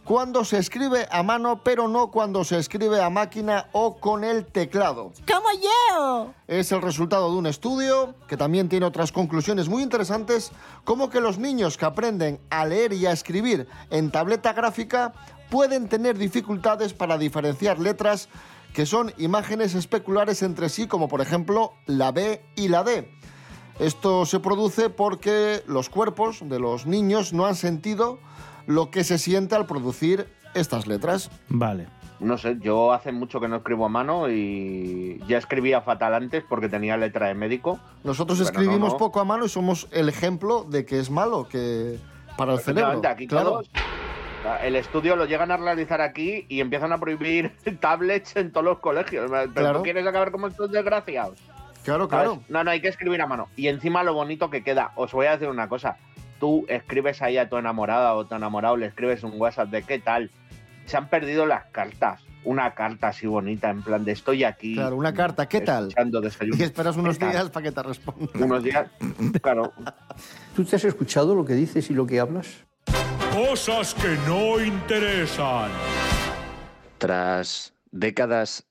cuando 0.05 0.45
se 0.45 0.59
escribe 0.59 1.09
a 1.11 1.25
mano, 1.25 1.63
pero 1.65 1.89
no 1.89 2.13
cuando 2.13 2.45
se 2.45 2.59
escribe 2.59 3.03
a 3.03 3.11
máquina 3.11 3.67
o 3.73 3.97
con 3.97 4.23
el 4.23 4.47
teclado. 4.47 5.11
¡Como 5.27 5.49
yo! 5.61 6.33
Es 6.47 6.71
el 6.71 6.81
resultado 6.81 7.29
de 7.33 7.39
un 7.39 7.47
estudio 7.49 8.15
que 8.29 8.37
también 8.37 8.69
tiene 8.69 8.87
otras 8.87 9.11
conclusiones 9.11 9.69
muy 9.69 9.83
interesantes, 9.83 10.53
como 10.85 11.11
que 11.11 11.21
los 11.21 11.39
niños 11.39 11.77
que 11.77 11.87
aprenden 11.87 12.39
a 12.51 12.65
leer 12.67 12.93
y 12.93 13.07
a 13.07 13.13
escribir 13.13 13.67
en 13.91 14.13
tableta 14.13 14.53
gráfica 14.53 15.13
pueden 15.51 15.89
tener 15.89 16.17
dificultades 16.17 16.95
para 16.95 17.19
diferenciar 17.19 17.81
letras 17.81 18.29
que 18.77 18.85
son 18.85 19.11
imágenes 19.17 19.75
especulares 19.75 20.43
entre 20.43 20.69
sí, 20.69 20.87
como 20.87 21.09
por 21.09 21.23
ejemplo 21.23 21.73
la 21.87 22.13
B 22.13 22.43
y 22.57 22.69
la 22.69 22.85
D. 22.85 23.11
Esto 23.79 24.27
se 24.27 24.39
produce 24.39 24.91
porque 24.91 25.63
los 25.67 25.89
cuerpos 25.89 26.41
de 26.47 26.59
los 26.59 26.85
niños 26.85 27.33
no 27.33 27.47
han 27.47 27.55
sentido 27.55 28.19
lo 28.67 28.91
que 28.91 29.03
se 29.03 29.17
siente 29.17 29.55
al 29.55 29.65
producir 29.65 30.27
estas 30.53 30.87
letras. 30.87 31.31
Vale. 31.49 31.89
No 32.21 32.37
sé, 32.37 32.59
yo 32.61 32.93
hace 32.93 33.13
mucho 33.13 33.41
que 33.41 33.49
no 33.49 33.57
escribo 33.57 33.87
a 33.87 33.89
mano 33.89 34.29
y 34.29 35.23
ya 35.27 35.39
escribía 35.39 35.81
fatal 35.81 36.13
antes 36.13 36.45
porque 36.47 36.69
tenía 36.69 36.99
letra 36.99 37.29
de 37.29 37.35
médico. 37.35 37.81
Nosotros 38.05 38.37
Pero 38.37 38.51
escribimos 38.51 38.89
no, 38.89 38.95
no. 38.95 38.97
poco 38.99 39.21
a 39.21 39.25
mano 39.25 39.47
y 39.47 39.49
somos 39.49 39.89
el 39.91 40.11
ejemplo 40.11 40.65
de 40.65 40.85
que 40.85 40.99
es 40.99 41.09
malo 41.11 41.49
que 41.49 41.99
para 42.37 42.53
el 42.53 42.59
cerebro. 42.61 43.01
Aquí 43.09 43.27
claro. 43.27 43.51
todos- 43.53 43.71
el 44.63 44.77
estudio 44.77 45.17
lo 45.17 45.25
llegan 45.27 45.51
a 45.51 45.57
realizar 45.57 46.01
aquí 46.01 46.47
y 46.49 46.61
empiezan 46.61 46.93
a 46.93 46.99
prohibir 46.99 47.53
tablets 47.81 48.37
en 48.37 48.53
todos 48.53 48.65
los 48.65 48.79
colegios. 48.81 49.31
¿Pero 49.31 49.53
Claro. 49.53 49.79
tú 49.79 49.83
quieres 49.85 50.07
acabar 50.07 50.31
como 50.31 50.47
estos 50.49 50.71
desgraciados? 50.71 51.39
Claro, 51.85 52.09
¿Sabes? 52.09 52.27
claro. 52.29 52.43
No, 52.49 52.65
no, 52.65 52.71
hay 52.71 52.81
que 52.81 52.89
escribir 52.89 53.21
a 53.23 53.27
mano. 53.27 53.49
Y 53.57 53.69
encima 53.69 54.03
lo 54.03 54.15
bonito 54.15 54.51
que 54.51 54.63
queda. 54.65 54.93
Os 54.97 55.13
voy 55.13 55.27
a 55.27 55.33
decir 55.33 55.49
una 55.49 55.69
cosa. 55.69 55.97
Tú 56.41 56.67
escribes 56.69 57.23
ahí 57.23 57.39
a 57.39 57.49
tu 57.49 57.57
enamorada 57.57 58.15
o 58.15 58.27
tu 58.27 58.35
enamorado, 58.35 58.77
le 58.77 58.87
escribes 58.87 59.23
un 59.23 59.41
WhatsApp 59.41 59.71
de 59.71 59.83
qué 59.83 59.99
tal. 59.99 60.31
Se 60.87 60.97
han 60.97 61.09
perdido 61.09 61.47
las 61.47 61.65
cartas. 61.67 62.23
Una 62.45 62.75
carta 62.75 63.09
así 63.09 63.27
bonita, 63.27 63.71
en 63.71 63.83
plan 63.83 64.05
de 64.05 64.13
estoy 64.13 64.45
aquí. 64.45 64.75
Claro, 64.75 64.97
una 64.97 65.13
carta, 65.13 65.49
¿qué 65.49 65.61
tal? 65.63 65.93
Y 66.57 66.63
esperas 66.63 66.97
unos 66.97 67.19
días 67.19 67.51
para 67.51 67.65
que 67.65 67.73
te 67.73 67.83
responda. 67.83 68.31
Unos 68.35 68.63
días, 68.63 68.89
claro. 69.43 69.73
¿Tú 70.55 70.65
te 70.65 70.77
has 70.77 70.85
escuchado 70.85 71.35
lo 71.35 71.45
que 71.45 71.55
dices 71.55 71.91
y 71.91 71.95
lo 71.95 72.07
que 72.07 72.21
hablas? 72.21 72.65
Cosas 73.37 73.93
que 73.93 74.17
no 74.27 74.59
interesan. 74.59 75.71
Tras 76.97 77.75
décadas 77.91 78.67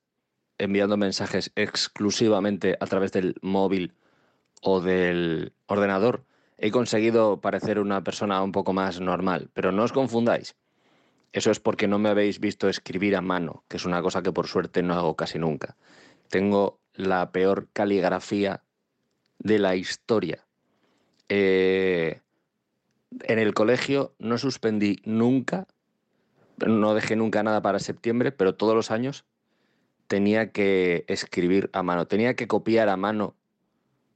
enviando 0.58 0.96
mensajes 0.96 1.52
exclusivamente 1.54 2.76
a 2.80 2.86
través 2.86 3.12
del 3.12 3.36
móvil 3.42 3.94
o 4.62 4.80
del 4.80 5.52
ordenador, 5.66 6.24
he 6.58 6.72
conseguido 6.72 7.40
parecer 7.40 7.78
una 7.78 8.02
persona 8.02 8.42
un 8.42 8.50
poco 8.50 8.72
más 8.72 9.00
normal. 9.00 9.50
Pero 9.54 9.70
no 9.70 9.84
os 9.84 9.92
confundáis. 9.92 10.56
Eso 11.30 11.52
es 11.52 11.60
porque 11.60 11.86
no 11.86 12.00
me 12.00 12.08
habéis 12.08 12.40
visto 12.40 12.68
escribir 12.68 13.14
a 13.14 13.20
mano, 13.20 13.62
que 13.68 13.76
es 13.76 13.84
una 13.84 14.02
cosa 14.02 14.20
que 14.20 14.32
por 14.32 14.48
suerte 14.48 14.82
no 14.82 14.94
hago 14.94 15.14
casi 15.14 15.38
nunca. 15.38 15.76
Tengo 16.28 16.80
la 16.92 17.30
peor 17.30 17.68
caligrafía 17.72 18.64
de 19.38 19.60
la 19.60 19.76
historia. 19.76 20.44
Eh, 21.28 21.85
en 23.26 23.40
el 23.40 23.54
colegio 23.54 24.14
no 24.18 24.38
suspendí 24.38 25.00
nunca, 25.04 25.66
no 26.64 26.94
dejé 26.94 27.16
nunca 27.16 27.42
nada 27.42 27.60
para 27.60 27.80
septiembre, 27.80 28.30
pero 28.30 28.54
todos 28.54 28.74
los 28.74 28.90
años 28.92 29.24
tenía 30.06 30.52
que 30.52 31.04
escribir 31.08 31.68
a 31.72 31.82
mano, 31.82 32.06
tenía 32.06 32.34
que 32.34 32.46
copiar 32.46 32.88
a 32.88 32.96
mano 32.96 33.34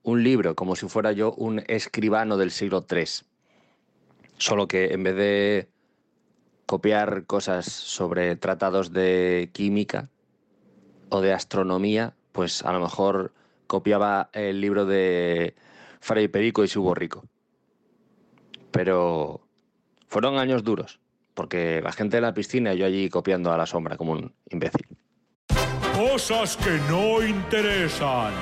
un 0.02 0.22
libro 0.22 0.54
como 0.54 0.76
si 0.76 0.88
fuera 0.88 1.10
yo 1.10 1.32
un 1.32 1.64
escribano 1.66 2.36
del 2.36 2.52
siglo 2.52 2.86
III. 2.88 3.04
Solo 4.38 4.68
que 4.68 4.94
en 4.94 5.02
vez 5.02 5.16
de 5.16 5.68
copiar 6.66 7.26
cosas 7.26 7.66
sobre 7.66 8.36
tratados 8.36 8.92
de 8.92 9.50
química 9.52 10.08
o 11.08 11.20
de 11.20 11.32
astronomía, 11.32 12.14
pues 12.30 12.62
a 12.62 12.72
lo 12.72 12.80
mejor 12.80 13.32
copiaba 13.66 14.30
el 14.32 14.60
libro 14.60 14.86
de 14.86 15.54
Fray 15.98 16.28
Perico 16.28 16.62
y 16.62 16.68
su 16.68 16.80
borrico. 16.80 17.24
Pero 18.70 19.40
fueron 20.06 20.38
años 20.38 20.64
duros, 20.64 21.00
porque 21.34 21.80
la 21.82 21.92
gente 21.92 22.16
de 22.16 22.22
la 22.22 22.34
piscina 22.34 22.74
y 22.74 22.78
yo 22.78 22.86
allí 22.86 23.08
copiando 23.08 23.52
a 23.52 23.56
la 23.56 23.66
sombra 23.66 23.96
como 23.96 24.12
un 24.12 24.32
imbécil. 24.50 24.86
Cosas 25.94 26.56
que 26.56 26.78
no 26.88 27.22
interesan. 27.22 28.32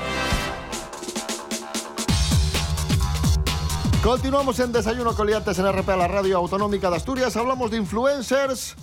Continuamos 4.03 4.61
en 4.61 4.73
Desayuno 4.73 5.15
Coliantes 5.15 5.59
en 5.59 5.71
RPA, 5.73 5.97
la 5.97 6.09
radio 6.09 6.39
autonómica 6.39 6.89
de 6.89 6.97
Asturias. 6.97 7.37
Hablamos 7.37 7.71
de 7.71 7.79
influencers. 7.79 8.77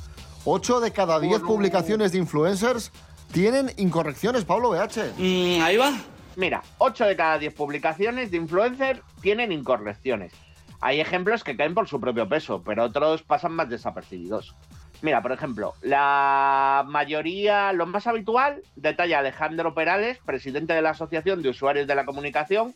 8 0.43 0.79
de 0.81 0.91
cada 0.91 1.19
10 1.19 1.41
publicaciones 1.41 2.11
de 2.11 2.19
influencers 2.19 2.91
tienen 3.31 3.71
incorrecciones, 3.77 4.45
Pablo 4.45 4.69
BH. 4.69 5.13
Mm, 5.17 5.61
ahí 5.61 5.77
va. 5.77 5.93
Mira, 6.35 6.61
8 6.77 7.05
de 7.05 7.15
cada 7.15 7.39
10 7.39 7.53
publicaciones 7.53 8.29
de 8.29 8.37
influencer 8.37 9.01
tienen 9.21 9.51
incorrecciones. 9.51 10.33
Hay 10.82 11.00
ejemplos 11.00 11.44
que 11.44 11.55
caen 11.55 11.74
por 11.74 11.88
su 11.88 12.00
propio 12.00 12.27
peso, 12.27 12.62
pero 12.63 12.84
otros 12.84 13.24
pasan 13.24 13.53
más 13.53 13.70
desapercibidos. 13.70 14.55
Mira, 15.01 15.22
por 15.22 15.32
ejemplo, 15.32 15.74
la 15.82 16.86
mayoría, 16.88 17.74
lo 17.74 17.86
más 17.86 18.08
habitual, 18.08 18.62
detalla 18.75 19.20
Alejandro 19.20 19.74
Perales, 19.74 20.20
presidente 20.25 20.74
de 20.74 20.82
la 20.82 20.91
Asociación 20.91 21.41
de 21.41 21.50
Usuarios 21.50 21.88
de 21.88 21.96
la 21.96 22.05
Comunicación, 22.05 22.74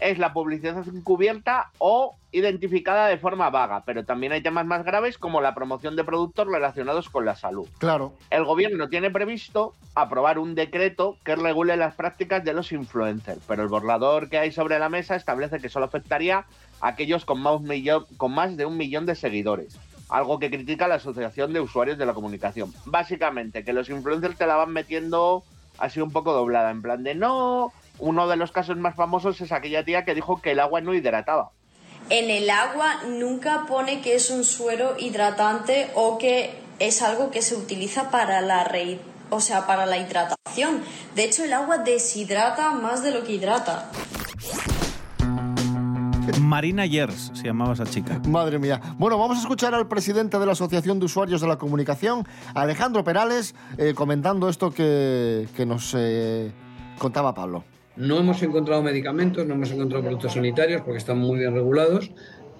es 0.00 0.18
la 0.18 0.32
publicidad 0.32 0.82
encubierta 0.88 1.70
o 1.78 2.16
identificada 2.32 3.06
de 3.08 3.18
forma 3.18 3.50
vaga, 3.50 3.82
pero 3.84 4.04
también 4.04 4.32
hay 4.32 4.42
temas 4.42 4.64
más 4.64 4.84
graves 4.84 5.18
como 5.18 5.40
la 5.40 5.54
promoción 5.54 5.94
de 5.96 6.04
productos 6.04 6.46
relacionados 6.46 7.10
con 7.10 7.24
la 7.24 7.36
salud. 7.36 7.68
Claro. 7.78 8.14
El 8.30 8.44
gobierno 8.44 8.88
tiene 8.88 9.10
previsto 9.10 9.74
aprobar 9.94 10.38
un 10.38 10.54
decreto 10.54 11.18
que 11.24 11.36
regule 11.36 11.76
las 11.76 11.94
prácticas 11.94 12.42
de 12.44 12.54
los 12.54 12.72
influencers, 12.72 13.42
pero 13.46 13.62
el 13.62 13.68
borrador 13.68 14.30
que 14.30 14.38
hay 14.38 14.52
sobre 14.52 14.78
la 14.78 14.88
mesa 14.88 15.16
establece 15.16 15.58
que 15.58 15.68
solo 15.68 15.86
afectaría 15.86 16.46
aquellos 16.80 17.24
con 17.24 17.40
más, 17.40 17.60
millón- 17.60 18.06
con 18.16 18.32
más 18.32 18.56
de 18.56 18.66
un 18.66 18.76
millón 18.76 19.06
de 19.06 19.14
seguidores. 19.14 19.76
Algo 20.08 20.38
que 20.38 20.50
critica 20.50 20.88
la 20.88 20.96
Asociación 20.96 21.52
de 21.52 21.60
Usuarios 21.60 21.96
de 21.98 22.06
la 22.06 22.14
Comunicación. 22.14 22.72
Básicamente, 22.84 23.64
que 23.64 23.72
los 23.72 23.88
influencers 23.88 24.36
te 24.36 24.46
la 24.46 24.56
van 24.56 24.72
metiendo 24.72 25.44
así 25.78 26.00
un 26.00 26.10
poco 26.10 26.32
doblada, 26.32 26.70
en 26.70 26.82
plan 26.82 27.02
de 27.04 27.14
no. 27.14 27.72
Uno 27.98 28.26
de 28.28 28.36
los 28.36 28.50
casos 28.50 28.76
más 28.76 28.96
famosos 28.96 29.40
es 29.40 29.52
aquella 29.52 29.84
tía 29.84 30.04
que 30.04 30.14
dijo 30.14 30.40
que 30.42 30.52
el 30.52 30.60
agua 30.60 30.80
no 30.80 30.94
hidrataba. 30.94 31.50
En 32.08 32.28
el 32.30 32.50
agua 32.50 33.02
nunca 33.06 33.66
pone 33.68 34.00
que 34.00 34.14
es 34.16 34.30
un 34.30 34.42
suero 34.42 34.96
hidratante 34.98 35.90
o 35.94 36.18
que 36.18 36.54
es 36.80 37.02
algo 37.02 37.30
que 37.30 37.42
se 37.42 37.54
utiliza 37.54 38.10
para 38.10 38.40
la 38.40 38.64
re- 38.64 38.98
o 39.28 39.40
sea, 39.40 39.66
para 39.66 39.86
la 39.86 39.98
hidratación. 39.98 40.82
De 41.14 41.22
hecho, 41.24 41.44
el 41.44 41.52
agua 41.52 41.78
deshidrata 41.78 42.72
más 42.72 43.04
de 43.04 43.12
lo 43.12 43.22
que 43.22 43.32
hidrata. 43.34 43.88
Marina 46.40 46.86
Yers 46.86 47.30
se 47.34 47.44
llamaba 47.44 47.72
esa 47.72 47.86
chica. 47.86 48.20
Madre 48.28 48.58
mía. 48.58 48.80
Bueno, 48.98 49.18
vamos 49.18 49.38
a 49.38 49.40
escuchar 49.40 49.74
al 49.74 49.88
presidente 49.88 50.38
de 50.38 50.46
la 50.46 50.52
Asociación 50.52 50.98
de 50.98 51.06
Usuarios 51.06 51.40
de 51.40 51.48
la 51.48 51.56
Comunicación, 51.56 52.26
Alejandro 52.54 53.04
Perales, 53.04 53.54
eh, 53.78 53.94
comentando 53.94 54.48
esto 54.48 54.70
que, 54.70 55.48
que 55.56 55.66
nos 55.66 55.94
eh, 55.96 56.52
contaba 56.98 57.34
Pablo. 57.34 57.64
No 57.96 58.18
hemos 58.18 58.42
encontrado 58.42 58.82
medicamentos, 58.82 59.46
no 59.46 59.54
hemos 59.54 59.70
encontrado 59.70 60.02
productos 60.04 60.34
sanitarios 60.34 60.82
porque 60.82 60.98
están 60.98 61.18
muy 61.18 61.38
bien 61.38 61.52
regulados, 61.54 62.10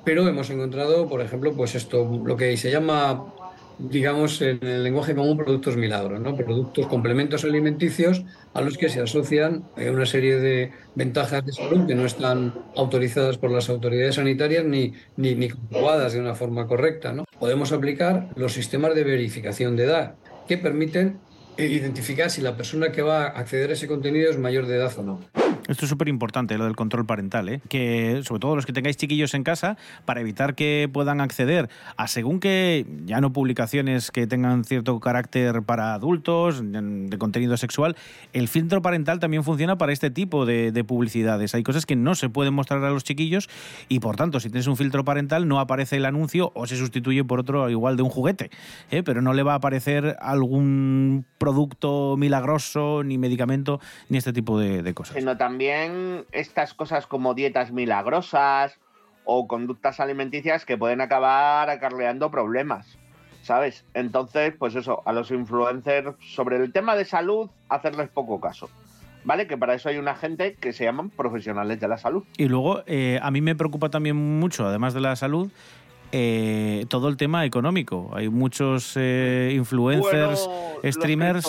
pero 0.04 0.26
hemos 0.26 0.50
encontrado, 0.50 1.08
por 1.08 1.20
ejemplo, 1.20 1.52
pues 1.52 1.74
esto, 1.74 2.22
lo 2.24 2.36
que 2.36 2.56
se 2.56 2.70
llama, 2.70 3.32
digamos, 3.88 4.40
en 4.42 4.58
el 4.62 4.84
lenguaje 4.84 5.14
común, 5.14 5.36
productos 5.36 5.76
milagros, 5.76 6.20
¿no? 6.20 6.36
Productos 6.36 6.86
complementos 6.86 7.44
alimenticios 7.44 8.22
a 8.52 8.60
los 8.60 8.76
que 8.76 8.88
se 8.88 9.00
asocian 9.00 9.64
eh, 9.76 9.90
una 9.90 10.06
serie 10.06 10.36
de 10.36 10.72
ventajas 10.94 11.44
de 11.44 11.52
salud 11.52 11.86
que 11.86 11.94
no 11.94 12.04
están 12.04 12.54
autorizadas 12.76 13.38
por 13.38 13.50
las 13.50 13.70
autoridades 13.70 14.16
sanitarias 14.16 14.64
ni, 14.64 14.92
ni, 15.16 15.34
ni 15.34 15.48
comprobadas 15.48 16.12
de 16.12 16.20
una 16.20 16.34
forma 16.34 16.66
correcta, 16.66 17.12
¿no? 17.12 17.24
Podemos 17.38 17.72
aplicar 17.72 18.28
los 18.36 18.52
sistemas 18.52 18.94
de 18.94 19.04
verificación 19.04 19.76
de 19.76 19.84
edad 19.84 20.14
que 20.46 20.58
permiten 20.58 21.18
identificar 21.66 22.30
si 22.30 22.40
la 22.40 22.56
persona 22.56 22.92
que 22.92 23.02
va 23.02 23.24
a 23.24 23.28
acceder 23.28 23.70
a 23.70 23.72
ese 23.74 23.86
contenido 23.86 24.30
es 24.30 24.38
mayor 24.38 24.66
de 24.66 24.76
edad 24.76 24.92
o 24.98 25.02
no. 25.02 25.20
Esto 25.68 25.84
es 25.84 25.88
súper 25.88 26.08
importante, 26.08 26.56
lo 26.58 26.64
del 26.64 26.74
control 26.74 27.06
parental, 27.06 27.48
¿eh? 27.48 27.60
que 27.68 28.22
sobre 28.24 28.40
todo 28.40 28.56
los 28.56 28.66
que 28.66 28.72
tengáis 28.72 28.96
chiquillos 28.96 29.34
en 29.34 29.44
casa, 29.44 29.76
para 30.04 30.20
evitar 30.20 30.54
que 30.54 30.88
puedan 30.92 31.20
acceder 31.20 31.68
a 31.96 32.08
según 32.08 32.40
que, 32.40 32.86
ya 33.04 33.20
no 33.20 33.32
publicaciones 33.32 34.10
que 34.10 34.26
tengan 34.26 34.64
cierto 34.64 34.98
carácter 34.98 35.62
para 35.62 35.94
adultos, 35.94 36.62
de 36.62 37.18
contenido 37.18 37.56
sexual, 37.56 37.96
el 38.32 38.48
filtro 38.48 38.82
parental 38.82 39.20
también 39.20 39.44
funciona 39.44 39.78
para 39.78 39.92
este 39.92 40.10
tipo 40.10 40.46
de, 40.46 40.72
de 40.72 40.82
publicidades. 40.84 41.54
Hay 41.54 41.62
cosas 41.62 41.86
que 41.86 41.94
no 41.94 42.14
se 42.14 42.28
pueden 42.28 42.54
mostrar 42.54 42.82
a 42.82 42.90
los 42.90 43.04
chiquillos 43.04 43.48
y 43.88 44.00
por 44.00 44.16
tanto, 44.16 44.40
si 44.40 44.48
tienes 44.48 44.66
un 44.66 44.76
filtro 44.76 45.04
parental, 45.04 45.46
no 45.46 45.60
aparece 45.60 45.96
el 45.96 46.04
anuncio 46.04 46.52
o 46.54 46.66
se 46.66 46.76
sustituye 46.76 47.22
por 47.22 47.40
otro 47.40 47.70
igual 47.70 47.96
de 47.96 48.02
un 48.02 48.10
juguete, 48.10 48.50
¿eh? 48.90 49.02
pero 49.02 49.22
no 49.22 49.34
le 49.34 49.42
va 49.42 49.52
a 49.52 49.56
aparecer 49.56 50.16
algún 50.20 51.26
producto 51.38 51.49
milagroso, 52.16 53.02
ni 53.04 53.18
medicamento, 53.18 53.80
ni 54.08 54.18
este 54.18 54.32
tipo 54.32 54.58
de, 54.58 54.82
de 54.82 54.94
cosas. 54.94 55.16
sino 55.16 55.36
también 55.36 56.24
estas 56.32 56.74
cosas 56.74 57.06
como 57.06 57.34
dietas 57.34 57.72
milagrosas 57.72 58.78
o 59.24 59.46
conductas 59.46 60.00
alimenticias 60.00 60.64
que 60.64 60.76
pueden 60.76 61.00
acabar 61.00 61.70
acarreando 61.70 62.30
problemas, 62.30 62.98
¿sabes? 63.42 63.84
Entonces, 63.94 64.54
pues 64.58 64.74
eso, 64.74 65.02
a 65.04 65.12
los 65.12 65.30
influencers 65.30 66.14
sobre 66.34 66.56
el 66.56 66.72
tema 66.72 66.96
de 66.96 67.04
salud, 67.04 67.50
hacerles 67.68 68.08
poco 68.08 68.40
caso. 68.40 68.68
¿Vale? 69.22 69.46
Que 69.46 69.58
para 69.58 69.74
eso 69.74 69.90
hay 69.90 69.98
una 69.98 70.14
gente 70.14 70.54
que 70.54 70.72
se 70.72 70.84
llaman 70.84 71.10
profesionales 71.10 71.78
de 71.78 71.86
la 71.88 71.98
salud. 71.98 72.24
Y 72.38 72.48
luego, 72.48 72.82
eh, 72.86 73.20
a 73.22 73.30
mí 73.30 73.42
me 73.42 73.54
preocupa 73.54 73.90
también 73.90 74.16
mucho, 74.16 74.66
además 74.66 74.94
de 74.94 75.00
la 75.00 75.14
salud, 75.14 75.50
eh, 76.12 76.86
todo 76.88 77.08
el 77.08 77.16
tema 77.16 77.44
económico. 77.44 78.10
Hay 78.14 78.28
muchos 78.28 78.92
eh, 78.96 79.52
influencers, 79.54 80.46
Bueno, 80.48 80.92
streamers 80.92 81.46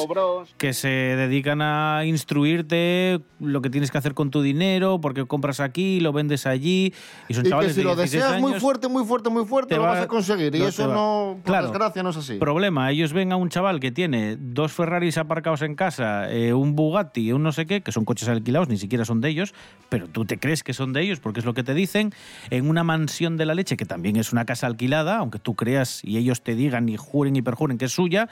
que 0.57 0.73
se 0.73 0.87
dedican 0.87 1.61
a 1.61 2.03
instruirte 2.05 3.21
lo 3.39 3.61
que 3.61 3.69
tienes 3.69 3.91
que 3.91 3.97
hacer 3.97 4.13
con 4.13 4.29
tu 4.31 4.41
dinero, 4.41 4.99
porque 5.01 5.25
compras 5.25 5.59
aquí, 5.59 5.99
lo 5.99 6.13
vendes 6.13 6.45
allí, 6.45 6.93
y 7.27 7.33
son 7.33 7.41
Y 7.41 7.43
que 7.45 7.49
chavales 7.49 7.73
si 7.73 7.79
de 7.79 7.83
lo 7.85 7.95
16 7.95 8.11
deseas 8.23 8.41
muy 8.41 8.51
años, 8.51 8.61
fuerte, 8.61 8.87
muy 8.87 9.05
fuerte, 9.05 9.29
muy 9.29 9.45
fuerte, 9.45 9.69
te 9.69 9.75
lo 9.77 9.83
va- 9.83 9.89
vas 9.93 10.01
a 10.01 10.07
conseguir. 10.07 10.53
Y 10.55 10.61
eso 10.61 10.87
no, 10.87 11.35
por 11.37 11.43
Claro. 11.43 11.67
desgracia, 11.67 12.03
no 12.03 12.09
es 12.09 12.17
así. 12.17 12.35
Problema, 12.37 12.91
ellos 12.91 13.13
ven 13.13 13.31
a 13.31 13.35
un 13.37 13.49
chaval 13.49 13.79
que 13.79 13.91
tiene 13.91 14.37
dos 14.39 14.71
Ferraris 14.71 15.17
aparcados 15.17 15.61
en 15.61 15.75
casa, 15.75 16.31
eh, 16.31 16.53
un 16.53 16.75
Bugatti, 16.75 17.31
un 17.31 17.43
no 17.43 17.51
sé 17.51 17.65
qué, 17.65 17.81
que 17.81 17.91
son 17.91 18.05
coches 18.05 18.27
alquilados, 18.29 18.69
ni 18.69 18.77
siquiera 18.77 19.05
son 19.05 19.21
de 19.21 19.29
ellos, 19.29 19.53
pero 19.89 20.07
tú 20.07 20.25
te 20.25 20.37
crees 20.37 20.63
que 20.63 20.73
son 20.73 20.93
de 20.93 21.01
ellos 21.01 21.19
porque 21.19 21.39
es 21.39 21.45
lo 21.45 21.53
que 21.53 21.63
te 21.63 21.73
dicen, 21.73 22.13
en 22.49 22.67
una 22.69 22.83
mansión 22.83 23.37
de 23.37 23.45
la 23.45 23.55
leche, 23.55 23.77
que 23.77 23.85
también 23.85 24.15
es 24.17 24.31
una 24.31 24.45
casa 24.51 24.67
alquilada, 24.67 25.17
aunque 25.17 25.39
tú 25.39 25.55
creas 25.55 26.03
y 26.03 26.17
ellos 26.17 26.41
te 26.41 26.55
digan 26.55 26.89
y 26.89 26.97
juren 26.97 27.37
y 27.37 27.41
perjuren 27.41 27.77
que 27.77 27.85
es 27.85 27.93
suya. 27.93 28.27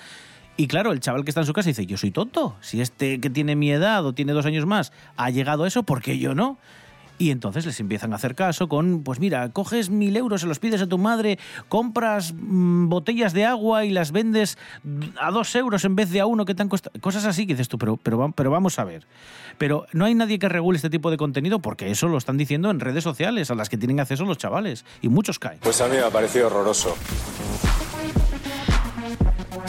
Y 0.57 0.67
claro, 0.67 0.91
el 0.91 0.99
chaval 0.99 1.23
que 1.23 1.31
está 1.31 1.39
en 1.39 1.47
su 1.47 1.53
casa 1.53 1.69
dice, 1.69 1.85
yo 1.85 1.95
soy 1.95 2.11
tonto, 2.11 2.57
si 2.59 2.81
este 2.81 3.21
que 3.21 3.29
tiene 3.29 3.55
mi 3.55 3.71
edad 3.71 4.05
o 4.05 4.11
tiene 4.11 4.33
dos 4.33 4.45
años 4.45 4.65
más 4.65 4.91
ha 5.15 5.29
llegado 5.29 5.63
a 5.63 5.67
eso, 5.69 5.83
¿por 5.83 6.01
qué 6.01 6.19
yo 6.19 6.35
no? 6.35 6.57
Y 7.19 7.31
entonces 7.31 7.65
les 7.65 7.79
empiezan 7.81 8.13
a 8.13 8.15
hacer 8.15 8.33
caso 8.33 8.69
con, 8.69 9.03
pues 9.03 9.19
mira, 9.19 9.49
coges 9.49 9.89
mil 9.89 10.15
euros, 10.15 10.41
se 10.41 10.47
los 10.47 10.57
pides 10.57 10.81
a 10.81 10.87
tu 10.87 10.97
madre, 10.97 11.37
compras 11.67 12.33
mm, 12.33 12.87
botellas 12.87 13.33
de 13.33 13.45
agua 13.45 13.83
y 13.83 13.91
las 13.91 14.13
vendes 14.13 14.57
a 15.19 15.29
dos 15.29 15.53
euros 15.55 15.83
en 15.83 15.97
vez 15.97 16.09
de 16.11 16.21
a 16.21 16.25
uno 16.25 16.45
que 16.45 16.55
te 16.55 16.61
han 16.61 16.69
costado. 16.69 16.97
Cosas 17.01 17.25
así 17.25 17.45
que 17.45 17.53
dices 17.53 17.67
tú, 17.67 17.77
pero, 17.77 17.97
pero, 17.97 18.31
pero 18.31 18.49
vamos 18.49 18.79
a 18.79 18.85
ver. 18.85 19.05
Pero 19.57 19.85
no 19.91 20.05
hay 20.05 20.15
nadie 20.15 20.39
que 20.39 20.47
regule 20.47 20.77
este 20.77 20.89
tipo 20.89 21.11
de 21.11 21.17
contenido 21.17 21.59
porque 21.59 21.91
eso 21.91 22.07
lo 22.07 22.17
están 22.17 22.37
diciendo 22.37 22.71
en 22.71 22.79
redes 22.79 23.03
sociales 23.03 23.51
a 23.51 23.55
las 23.55 23.67
que 23.67 23.77
tienen 23.77 23.99
acceso 23.99 24.23
los 24.23 24.37
chavales. 24.37 24.85
Y 25.01 25.09
muchos 25.09 25.39
caen. 25.39 25.59
Pues 25.59 25.81
a 25.81 25.87
mí 25.87 25.97
me 25.97 26.03
ha 26.03 26.09
parecido 26.09 26.47
horroroso. 26.47 26.95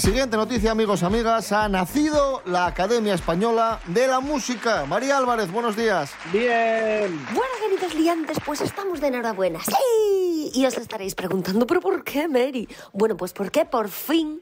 Siguiente 0.01 0.39
noticia, 0.39 0.71
amigos, 0.71 1.03
amigas. 1.03 1.53
Ha 1.53 1.69
nacido 1.69 2.41
la 2.47 2.65
Academia 2.65 3.13
Española 3.13 3.81
de 3.87 4.07
la 4.07 4.21
Música. 4.21 4.87
María 4.87 5.19
Álvarez, 5.19 5.53
buenos 5.53 5.77
días. 5.77 6.13
Bien. 6.33 7.23
Bueno, 7.35 7.53
queridos 7.61 7.95
liantes, 7.95 8.39
pues 8.47 8.63
estamos 8.63 9.03
de 9.03 9.09
enhorabuena. 9.09 9.61
¡Sí! 9.63 10.53
Y 10.55 10.65
os 10.65 10.79
estaréis 10.79 11.15
preguntando, 11.15 11.67
¿pero 11.67 11.83
por 11.83 12.03
qué, 12.03 12.29
Mary? 12.29 12.67
Bueno, 12.95 13.15
pues 13.19 13.35
porque 13.35 13.67
por 13.67 13.91
fin 13.91 14.41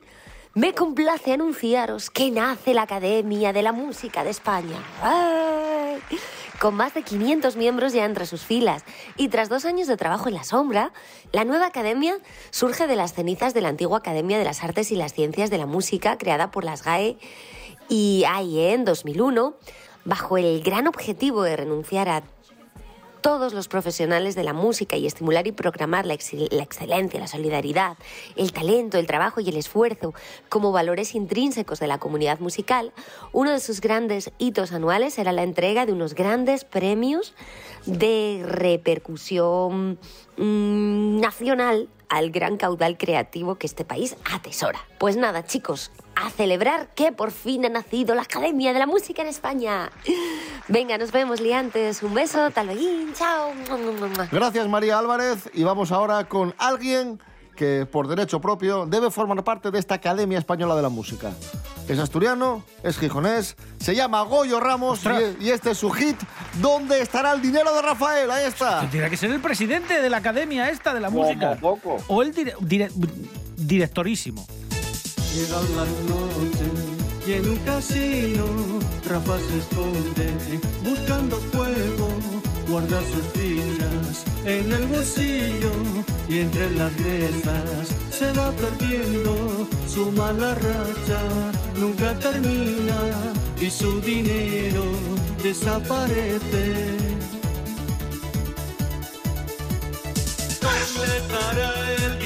me 0.55 0.75
complace 0.75 1.33
anunciaros 1.33 2.09
que 2.09 2.31
nace 2.31 2.73
la 2.73 2.83
Academia 2.83 3.53
de 3.53 3.63
la 3.63 3.73
Música 3.73 4.23
de 4.23 4.31
España. 4.31 4.77
¡Ay! 5.03 6.01
Con 6.59 6.75
más 6.75 6.95
de 6.95 7.03
500 7.03 7.57
miembros 7.57 7.93
ya 7.93 8.05
entre 8.05 8.27
sus 8.27 8.43
filas. 8.43 8.85
Y 9.17 9.29
tras 9.29 9.49
dos 9.49 9.65
años 9.65 9.87
de 9.87 9.97
trabajo 9.97 10.29
en 10.29 10.35
la 10.35 10.43
sombra, 10.43 10.93
la 11.33 11.45
nueva 11.45 11.67
academia 11.67 12.17
surge 12.51 12.87
de 12.87 12.97
las 12.97 13.15
cenizas 13.15 13.55
de 13.55 13.61
la 13.61 13.69
antigua 13.69 13.99
Academia 13.99 14.39
de 14.39 14.45
las 14.45 14.65
Artes 14.65 14.91
y 14.91 14.97
las 14.97 15.13
Ciencias 15.13 15.51
de 15.51 15.59
la 15.59 15.67
Música, 15.67 16.19
creada 16.19 16.51
por 16.51 16.65
las 16.65 16.83
GAE 16.83 17.17
y 17.89 18.25
AIE 18.27 18.73
en 18.75 18.85
2001, 18.85 19.55
bajo 20.05 20.37
el 20.37 20.63
gran 20.63 20.89
objetivo 20.89 21.43
de 21.43 21.57
renunciar 21.57 22.09
a 22.09 22.23
todos 23.21 23.53
los 23.55 23.69
profesionales 23.69 24.35
de 24.35 24.45
la 24.45 24.53
música 24.53 24.97
y 24.97 25.07
estimular 25.07 25.47
y 25.47 25.53
programar 25.53 26.07
la, 26.07 26.15
ex- 26.15 26.33
la 26.33 26.63
excelencia, 26.63 27.21
la 27.21 27.27
solidaridad, 27.27 27.97
el 28.37 28.53
talento, 28.53 28.99
el 28.99 29.07
trabajo 29.07 29.41
y 29.41 29.49
el 29.49 29.57
esfuerzo 29.57 30.15
como 30.49 30.73
valores 30.73 31.15
intrínsecos 31.15 31.81
de 31.81 31.87
la 31.87 31.99
comunidad 31.99 32.39
musical, 32.41 32.93
uno 33.33 33.51
de 33.53 33.61
sus 33.61 33.81
grandes 33.81 34.31
hitos 34.39 34.73
anuales 34.73 35.19
era 35.19 35.33
la 35.33 35.43
entrega 35.43 35.87
de 35.87 35.93
unos 35.93 36.15
grandes 36.15 36.65
premios 36.65 37.35
de 37.87 38.43
repercusión 38.45 39.99
mm, 40.37 41.21
nacional 41.21 41.89
al 42.09 42.31
gran 42.31 42.57
caudal 42.57 42.97
creativo 42.97 43.57
que 43.57 43.67
este 43.67 43.85
país 43.85 44.17
atesora. 44.33 44.81
Pues 44.99 45.17
nada, 45.19 45.45
chicos, 45.45 45.91
a 46.17 46.31
celebrar 46.31 46.89
que 46.95 47.13
por 47.13 47.31
fin 47.31 47.67
ha 47.67 47.69
nacido 47.69 48.15
la 48.15 48.23
Academia 48.23 48.73
de 48.73 48.79
la 48.79 48.87
Música 48.87 49.21
en 49.23 49.29
España. 49.29 49.93
Venga, 50.69 50.99
nos 50.99 51.11
vemos, 51.13 51.41
liantes. 51.41 52.03
Un 52.03 52.15
beso, 52.15 52.51
tal 52.51 52.69
vez. 52.69 52.79
Chao. 53.15 53.53
Gracias, 54.31 54.69
María 54.69 54.99
Álvarez. 54.99 55.49
Y 55.55 55.65
vamos 55.65 55.93
ahora 55.93 56.25
con 56.29 56.55
alguien 56.59 57.21
que 57.57 57.87
por 57.91 58.07
derecho 58.07 58.41
propio 58.41 58.87
debe 58.87 59.11
formar 59.11 59.43
parte 59.43 59.71
de 59.71 59.79
esta 59.79 59.95
Academia 59.97 60.39
Española 60.39 60.77
de 60.77 60.83
la 60.83 60.89
Música. 60.91 61.33
Es 61.89 61.99
asturiano, 61.99 62.63
es 62.83 62.99
gijonés, 62.99 63.57
se 63.81 63.95
llama 63.95 64.21
Goyo 64.23 64.61
Ramos 64.61 65.01
y, 65.41 65.47
y 65.47 65.51
este 65.51 65.71
es 65.71 65.79
su 65.79 65.91
hit. 65.91 66.17
¿Dónde 66.61 67.01
estará 67.01 67.33
el 67.33 67.41
dinero 67.41 67.75
de 67.75 67.81
Rafael? 67.83 68.31
Ahí 68.31 68.45
está. 68.47 68.81
Tendría 68.81 69.09
que 69.09 69.17
ser 69.17 69.31
el 69.33 69.41
presidente 69.41 70.01
de 70.03 70.11
la 70.11 70.19
academia 70.19 70.69
esta 70.69 70.93
de 70.93 71.01
la 71.01 71.09
Poco, 71.09 71.23
música. 71.25 71.57
poco. 71.59 71.97
O 72.09 72.23
el 72.23 72.35
dire- 72.35 72.55
dire- 72.61 72.93
directorísimo. 73.57 74.47
Llega 75.35 75.57
la 75.57 75.85
noche 75.85 76.58
y 77.29 77.33
en 77.35 77.47
un 77.47 77.57
casino 77.59 78.47
Rafa 79.05 79.37
se 79.39 79.59
esconde 79.59 80.33
buscando 80.83 81.37
fuego, 81.53 82.09
guarda 82.67 83.01
sus 83.13 83.27
fichas 83.35 84.25
en 84.47 84.73
el 84.73 84.87
bolsillo 84.87 85.73
y 86.27 86.39
entre 86.39 86.71
las 86.71 86.93
mesas 87.01 87.89
se 88.11 88.33
va 88.33 88.51
perdiendo 88.53 89.69
su 89.87 90.11
mala 90.13 90.55
racha, 90.55 91.21
nunca 91.77 92.19
termina 92.19 92.99
y 93.61 93.69
su 93.69 94.01
dinero 94.01 94.85
desaparece. 95.43 96.65
¿Dónde 100.63 101.17
estará 101.19 101.95
el 102.07 102.18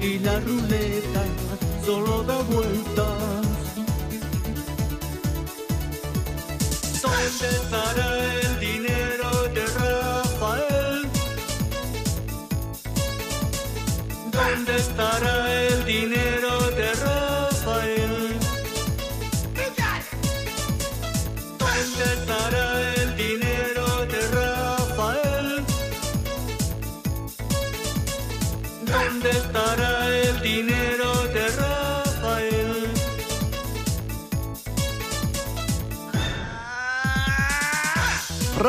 y 0.00 0.18
la 0.18 0.38
ruleta 0.40 1.24
solo 1.84 2.22
da 2.24 2.42
vueltas. 2.42 3.03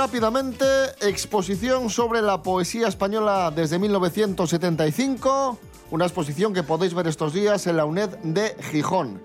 Rápidamente, 0.06 0.66
exposición 1.02 1.90
sobre 1.90 2.22
la 2.22 2.44
poesía 2.44 2.88
española 2.88 3.50
desde 3.50 3.80
1975, 3.80 5.58
una 5.90 6.06
exposición 6.06 6.54
que 6.54 6.62
podéis 6.62 6.94
ver 6.94 7.08
estos 7.08 7.34
días 7.34 7.66
en 7.66 7.78
la 7.78 7.86
UNED 7.86 8.10
de 8.20 8.56
Gijón. 8.70 9.20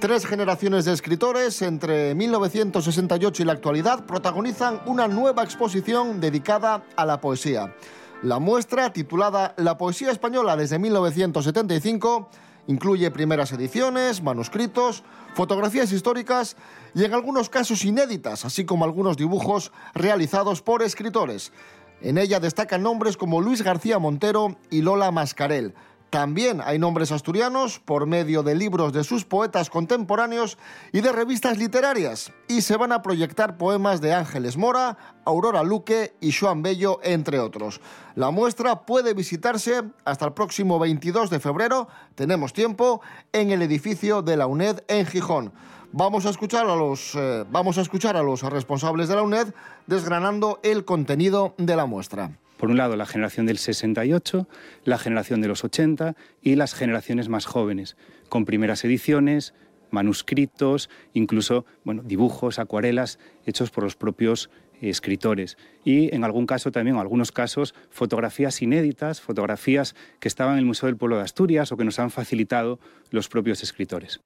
Tres 0.00 0.26
generaciones 0.26 0.84
de 0.84 0.94
escritores 0.94 1.62
entre 1.62 2.16
1968 2.16 3.40
y 3.40 3.46
la 3.46 3.52
actualidad 3.52 4.04
protagonizan 4.04 4.80
una 4.86 5.06
nueva 5.06 5.44
exposición 5.44 6.20
dedicada 6.20 6.82
a 6.96 7.06
la 7.06 7.20
poesía. 7.20 7.76
La 8.24 8.40
muestra, 8.40 8.92
titulada 8.92 9.54
La 9.58 9.78
poesía 9.78 10.10
española 10.10 10.56
desde 10.56 10.80
1975, 10.80 12.28
incluye 12.66 13.10
primeras 13.10 13.52
ediciones, 13.52 14.22
manuscritos, 14.22 15.04
fotografías 15.34 15.92
históricas 15.92 16.56
y 16.94 17.04
en 17.04 17.14
algunos 17.14 17.48
casos 17.48 17.84
inéditas, 17.84 18.44
así 18.44 18.64
como 18.64 18.84
algunos 18.84 19.16
dibujos 19.16 19.72
realizados 19.94 20.62
por 20.62 20.82
escritores. 20.82 21.52
En 22.00 22.18
ella 22.18 22.40
destacan 22.40 22.82
nombres 22.82 23.16
como 23.16 23.40
Luis 23.40 23.62
García 23.62 23.98
Montero 23.98 24.56
y 24.70 24.82
Lola 24.82 25.10
Mascarel. 25.10 25.74
También 26.10 26.60
hay 26.64 26.78
nombres 26.78 27.10
asturianos 27.10 27.80
por 27.80 28.06
medio 28.06 28.44
de 28.44 28.54
libros 28.54 28.92
de 28.92 29.02
sus 29.02 29.24
poetas 29.24 29.70
contemporáneos 29.70 30.56
y 30.92 31.00
de 31.00 31.10
revistas 31.10 31.58
literarias. 31.58 32.32
Y 32.46 32.60
se 32.60 32.76
van 32.76 32.92
a 32.92 33.02
proyectar 33.02 33.58
poemas 33.58 34.00
de 34.00 34.14
Ángeles 34.14 34.56
Mora, 34.56 34.96
Aurora 35.24 35.64
Luque 35.64 36.14
y 36.20 36.32
Joan 36.32 36.62
Bello, 36.62 37.00
entre 37.02 37.40
otros. 37.40 37.80
La 38.14 38.30
muestra 38.30 38.86
puede 38.86 39.14
visitarse 39.14 39.82
hasta 40.04 40.26
el 40.26 40.32
próximo 40.32 40.78
22 40.78 41.28
de 41.28 41.40
febrero, 41.40 41.88
tenemos 42.14 42.52
tiempo, 42.52 43.00
en 43.32 43.50
el 43.50 43.60
edificio 43.62 44.22
de 44.22 44.36
la 44.36 44.46
UNED 44.46 44.84
en 44.86 45.06
Gijón. 45.06 45.52
Vamos 45.92 46.24
a 46.24 46.30
escuchar 46.30 46.66
a 46.66 46.76
los, 46.76 47.14
eh, 47.16 47.44
vamos 47.50 47.78
a, 47.78 47.80
escuchar 47.80 48.16
a 48.16 48.22
los 48.22 48.42
responsables 48.42 49.08
de 49.08 49.16
la 49.16 49.22
UNED 49.22 49.54
desgranando 49.86 50.60
el 50.62 50.84
contenido 50.84 51.54
de 51.58 51.74
la 51.74 51.86
muestra. 51.86 52.30
Por 52.56 52.70
un 52.70 52.76
lado, 52.76 52.96
la 52.96 53.06
generación 53.06 53.46
del 53.46 53.58
68, 53.58 54.48
la 54.84 54.98
generación 54.98 55.40
de 55.40 55.48
los 55.48 55.64
80 55.64 56.16
y 56.42 56.56
las 56.56 56.74
generaciones 56.74 57.28
más 57.28 57.46
jóvenes, 57.46 57.96
con 58.28 58.44
primeras 58.44 58.84
ediciones, 58.84 59.54
manuscritos, 59.90 60.90
incluso 61.12 61.64
bueno, 61.84 62.02
dibujos, 62.02 62.58
acuarelas 62.58 63.18
hechos 63.44 63.70
por 63.70 63.84
los 63.84 63.96
propios 63.96 64.50
escritores 64.80 65.56
y 65.84 66.14
en 66.14 66.24
algún 66.24 66.46
caso 66.46 66.70
también, 66.70 66.96
en 66.96 67.00
algunos 67.00 67.32
casos, 67.32 67.74
fotografías 67.90 68.60
inéditas, 68.60 69.20
fotografías 69.20 69.94
que 70.20 70.28
estaban 70.28 70.54
en 70.54 70.58
el 70.60 70.64
Museo 70.66 70.88
del 70.88 70.96
Pueblo 70.96 71.16
de 71.16 71.22
Asturias 71.22 71.72
o 71.72 71.76
que 71.76 71.84
nos 71.84 71.98
han 71.98 72.10
facilitado 72.10 72.78
los 73.10 73.28
propios 73.28 73.62
escritores. 73.62 74.20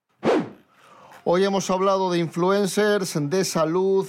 Hoy 1.25 1.45
hemos 1.45 1.71
hablado 1.71 2.11
de 2.11 2.19
influencers, 2.19 3.19
de 3.31 3.45
salud, 3.45 4.09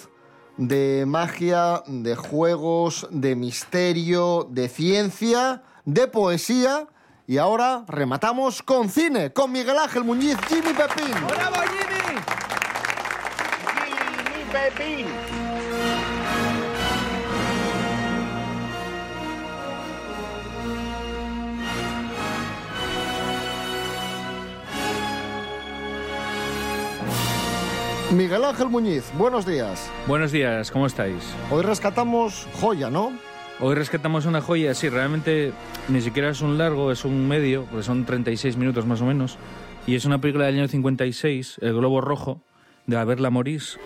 de 0.58 1.06
magia, 1.08 1.84
de 1.88 2.16
juegos, 2.16 3.08
de 3.12 3.36
misterio, 3.36 4.48
de 4.50 4.70
ciencia, 4.70 5.64
de 5.86 6.08
poesía. 6.08 6.88
Y 7.28 7.38
ahora 7.38 7.86
rematamos 7.88 8.62
con 8.62 8.90
cine, 8.90 9.32
con 9.32 9.52
Miguel 9.52 9.78
Ángel 9.78 10.04
Muñiz, 10.04 10.38
Jimmy 10.48 10.74
Pepín. 10.74 11.14
¡Bravo, 11.28 11.56
Jimmy! 11.62 12.20
Jimmy 14.26 14.52
Pepín. 14.52 15.51
Miguel 28.12 28.44
Ángel 28.44 28.68
Muñiz, 28.68 29.10
buenos 29.18 29.46
días. 29.46 29.90
Buenos 30.06 30.34
días, 30.34 30.70
¿cómo 30.70 30.86
estáis? 30.86 31.34
Hoy 31.50 31.64
rescatamos 31.64 32.46
joya, 32.60 32.90
¿no? 32.90 33.14
Hoy 33.62 33.74
rescatamos 33.74 34.26
una 34.26 34.42
joya, 34.42 34.74
sí, 34.74 34.90
realmente 34.90 35.54
ni 35.88 36.02
siquiera 36.02 36.30
es 36.30 36.42
un 36.42 36.58
largo, 36.58 36.92
es 36.92 37.06
un 37.06 37.26
medio, 37.30 37.64
porque 37.66 37.84
son 37.84 38.06
36 38.06 38.58
minutos 38.58 38.86
más 38.86 39.02
o 39.02 39.06
menos. 39.06 39.38
Y 39.88 39.96
es 39.96 40.04
una 40.04 40.20
película 40.20 40.46
del 40.46 40.60
año 40.60 40.68
56, 40.68 41.60
El 41.62 41.74
Globo 41.76 42.02
Rojo, 42.02 42.42
de 42.86 42.98
Averla 42.98 43.30
Morís. 43.30 43.80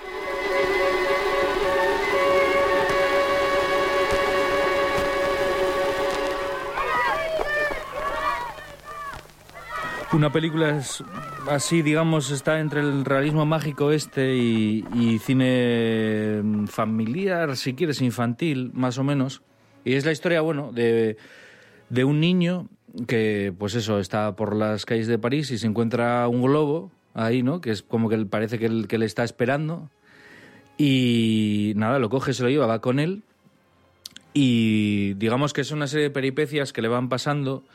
Una 10.15 10.31
película 10.31 10.77
es 10.77 11.03
así, 11.49 11.81
digamos, 11.81 12.31
está 12.31 12.61
entre 12.61 12.79
el 12.79 13.03
realismo 13.03 13.45
mágico 13.45 13.91
este 13.91 14.37
y, 14.37 14.85
y 14.93 15.19
cine 15.19 16.41
familiar, 16.67 17.57
si 17.57 17.73
quieres, 17.73 17.99
infantil, 17.99 18.71
más 18.73 18.97
o 18.97 19.03
menos. 19.03 19.41
Y 19.83 19.95
es 19.95 20.05
la 20.05 20.13
historia, 20.13 20.39
bueno, 20.39 20.71
de, 20.71 21.17
un 22.05 22.21
niño 22.21 22.69
que, 23.07 23.53
pues 23.59 23.75
eso, 23.75 23.99
está 23.99 24.37
por 24.37 24.55
las 24.55 24.85
calles 24.85 25.07
de 25.07 25.19
París 25.19 25.51
y 25.51 25.57
se 25.57 25.67
encuentra 25.67 26.25
un 26.29 26.43
globo 26.43 26.93
ahí, 27.13 27.43
¿no? 27.43 27.59
Que 27.59 27.71
es 27.71 27.83
como 27.83 28.07
que 28.07 28.17
parece 28.25 28.57
que, 28.57 28.87
que 28.87 28.97
le 28.97 29.05
está 29.05 29.25
esperando. 29.25 29.89
Y 30.77 31.73
nada, 31.75 31.99
lo 31.99 32.09
coge, 32.09 32.33
se 32.33 32.41
lo 32.41 32.49
lleva, 32.49 32.67
va 32.67 32.79
con 32.79 33.01
él. 33.01 33.23
Y 34.33 35.15
digamos 35.15 35.51
que 35.51 35.59
es 35.59 35.71
una 35.71 35.87
serie 35.87 36.05
de 36.05 36.11
peripecias 36.11 36.71
que 36.71 36.81
le 36.81 36.87
van 36.87 37.09
pasando 37.09 37.65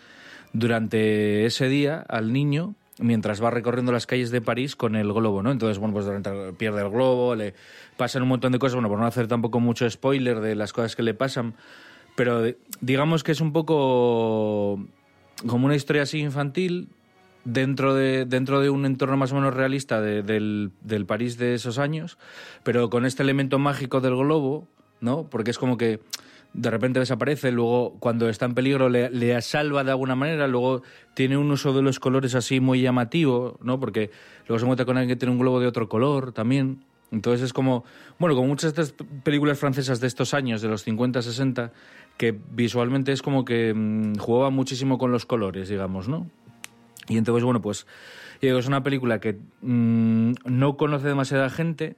durante 0.53 1.47
ese 1.47 1.69
día 1.69 2.05
al 2.09 2.33
niño 2.33 2.75
mientras 2.99 3.43
va 3.43 3.51
recorriendo 3.51 3.93
las 3.93 4.07
calles 4.07 4.31
de 4.31 4.43
París 4.43 4.77
con 4.77 4.95
el 4.95 5.11
globo, 5.13 5.43
¿no? 5.43 5.51
Entonces, 5.51 5.79
bueno, 5.79 5.95
pues 5.95 6.05
durante 6.05 6.31
pierde 6.53 6.83
el 6.83 6.91
globo, 6.91 7.35
le 7.35 7.55
pasan 7.97 8.23
un 8.23 8.29
montón 8.29 8.53
de 8.53 8.59
cosas, 8.59 8.75
bueno, 8.75 8.91
por 8.91 8.99
no 8.99 9.07
hacer 9.07 9.27
tampoco 9.27 9.59
mucho 9.59 9.89
spoiler 9.89 10.41
de 10.41 10.55
las 10.55 10.75
cosas 10.75 10.97
que 10.97 11.03
le 11.03 11.15
pasan, 11.15 11.55
pero 12.15 12.43
de- 12.43 12.59
digamos 12.83 13.25
que 13.25 13.33
es 13.33 13.41
un 13.41 13.53
poco 13.55 14.85
como 15.47 15.65
una 15.65 15.77
historia 15.77 16.03
así 16.03 16.19
infantil 16.19 16.89
dentro 17.47 17.95
de, 17.95 18.27
dentro 18.27 18.61
de 18.61 18.69
un 18.69 18.85
entorno 18.85 19.17
más 19.17 19.33
o 19.33 19.37
menos 19.37 19.55
realista 19.55 20.03
de- 20.03 20.23
del, 20.23 20.71
del 20.83 21.07
París 21.07 21.39
de 21.39 21.55
esos 21.55 21.79
años, 21.79 22.19
pero 22.65 22.91
con 22.91 23.07
este 23.07 23.23
elemento 23.23 23.59
mágico 23.59 24.03
del 24.03 24.15
globo, 24.17 24.69
¿no? 25.01 25.25
Porque 25.25 25.53
es 25.53 25.59
como 25.59 25.79
que 25.79 26.01
de 26.53 26.71
repente 26.71 26.99
desaparece, 26.99 27.53
luego 27.53 27.97
cuando 28.01 28.29
está 28.29 28.47
en 28.47 28.55
peligro 28.55 28.89
le, 28.89 29.11
le 29.11 29.41
salva 29.43 29.85
de 29.85 29.91
alguna 29.91 30.17
manera, 30.17 30.49
luego 30.49 30.83
tiene 31.15 31.37
un 31.37 31.51
uso 31.51 31.73
de 31.73 31.83
los 31.83 32.01
colores 32.01 32.35
así 32.35 32.61
muy 32.61 32.81
llamativo, 32.81 33.59
¿no? 33.63 33.79
Porque 33.79 34.11
luego 34.49 34.59
se 34.59 34.65
encuentra 34.65 34.87
con 34.87 34.97
alguien 34.97 35.17
que 35.17 35.19
tiene 35.19 35.33
un 35.33 35.39
globo 35.39 35.61
de 35.61 35.67
otro 35.67 35.89
color 35.89 36.33
también. 36.33 36.85
Entonces 37.13 37.43
es 37.43 37.53
como, 37.53 37.85
bueno, 38.19 38.37
como 38.37 38.49
muchas 38.49 38.75
de 38.75 38.83
estas 38.83 39.07
películas 39.25 39.59
francesas 39.59 40.01
de 40.01 40.07
estos 40.07 40.33
años, 40.35 40.63
de 40.63 40.69
los 40.69 40.85
50, 40.85 41.23
60, 41.23 41.73
que 42.17 42.39
visualmente 42.53 43.13
es 43.13 43.23
como 43.23 43.45
que 43.45 43.75
mm, 43.75 44.17
jugaba 44.17 44.51
muchísimo 44.51 44.99
con 44.99 45.11
los 45.11 45.27
colores, 45.27 45.69
digamos, 45.69 46.09
¿no? 46.09 46.29
Y 47.09 47.17
entonces, 47.17 47.43
bueno, 47.43 47.61
pues 47.61 47.87
es 48.41 48.67
una 48.67 48.83
película 48.83 49.21
que 49.21 49.39
mm, 49.63 50.33
no 50.45 50.77
conoce 50.77 51.09
demasiada 51.09 51.51
gente, 51.51 51.97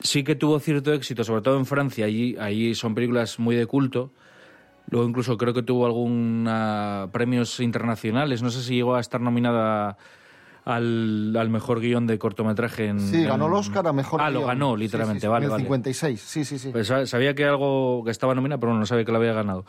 sí 0.00 0.24
que 0.24 0.34
tuvo 0.34 0.58
cierto 0.60 0.92
éxito, 0.92 1.24
sobre 1.24 1.42
todo 1.42 1.56
en 1.58 1.66
Francia, 1.66 2.06
allí, 2.06 2.36
allí 2.38 2.74
son 2.74 2.94
películas 2.94 3.38
muy 3.38 3.56
de 3.56 3.66
culto. 3.66 4.12
Luego 4.88 5.08
incluso 5.08 5.36
creo 5.36 5.52
que 5.52 5.62
tuvo 5.62 5.84
algún 5.86 6.48
premios 7.12 7.58
internacionales, 7.60 8.42
no 8.42 8.50
sé 8.50 8.62
si 8.62 8.76
llegó 8.76 8.94
a 8.94 9.00
estar 9.00 9.20
nominada 9.20 9.96
al, 10.64 11.34
al 11.36 11.48
mejor 11.50 11.80
guion 11.80 12.06
de 12.06 12.18
cortometraje 12.18 12.86
en... 12.86 13.00
Sí, 13.00 13.22
ganó 13.24 13.46
en- 13.46 13.52
el 13.52 13.56
Oscar 13.58 13.86
a 13.86 13.92
mejor 13.92 14.20
Ah, 14.22 14.30
lo 14.30 14.44
ganó, 14.44 14.76
literalmente, 14.76 15.20
sí, 15.22 15.26
sí, 15.26 15.30
vale, 15.30 15.46
en 15.46 15.46
el 15.46 15.50
vale. 15.52 15.64
56, 15.64 16.20
sí, 16.20 16.44
sí, 16.44 16.58
sí. 16.58 16.70
Pues 16.70 16.86
sa- 16.88 17.06
sabía 17.06 17.34
que 17.34 17.44
algo 17.44 18.02
que 18.04 18.10
estaba 18.10 18.34
nominado, 18.34 18.60
pero 18.60 18.74
no 18.74 18.86
sabía 18.86 19.04
que 19.04 19.12
lo 19.12 19.18
había 19.18 19.32
ganado. 19.32 19.64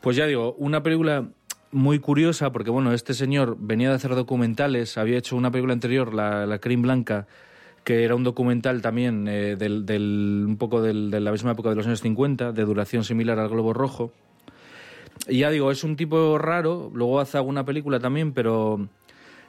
Pues 0.00 0.16
ya 0.16 0.26
digo, 0.26 0.54
una 0.58 0.82
película 0.82 1.28
muy 1.70 1.98
curiosa, 1.98 2.50
porque 2.52 2.70
bueno, 2.70 2.92
este 2.92 3.12
señor 3.14 3.56
venía 3.58 3.90
de 3.90 3.94
hacer 3.96 4.14
documentales, 4.14 4.96
había 4.98 5.18
hecho 5.18 5.36
una 5.36 5.50
película 5.50 5.72
anterior, 5.74 6.14
La, 6.14 6.46
la 6.46 6.58
Crin 6.58 6.80
Blanca, 6.82 7.26
que 7.88 8.04
era 8.04 8.14
un 8.14 8.22
documental 8.22 8.82
también 8.82 9.26
eh, 9.28 9.56
del, 9.56 9.86
del- 9.86 10.44
un 10.46 10.58
poco 10.58 10.82
del- 10.82 11.10
de 11.10 11.20
la 11.20 11.32
misma 11.32 11.52
época 11.52 11.70
de 11.70 11.74
los 11.76 11.86
años 11.86 12.02
50, 12.02 12.52
de 12.52 12.64
duración 12.66 13.02
similar 13.02 13.38
al 13.38 13.48
Globo 13.48 13.72
Rojo. 13.72 14.12
Y 15.26 15.38
ya 15.38 15.48
digo, 15.50 15.70
es 15.70 15.84
un 15.84 15.96
tipo 15.96 16.36
raro, 16.36 16.90
luego 16.94 17.18
hace 17.18 17.38
alguna 17.38 17.64
película 17.64 17.98
también, 17.98 18.32
pero 18.34 18.88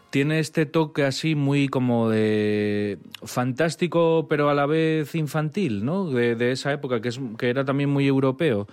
tiene 0.10 0.40
este 0.40 0.66
toque 0.66 1.04
así 1.04 1.36
muy 1.36 1.68
como 1.68 2.10
de 2.10 2.98
fantástico, 3.26 4.28
pero 4.30 4.50
a 4.50 4.54
la 4.54 4.66
vez 4.66 5.16
infantil, 5.16 5.84
¿no? 5.84 6.10
De, 6.10 6.36
de 6.38 6.54
esa 6.54 6.72
época, 6.72 7.02
que, 7.02 7.10
es, 7.10 7.20
que 7.38 7.50
era 7.50 7.66
también 7.66 7.90
muy 7.90 8.08
europeo. 8.08 8.68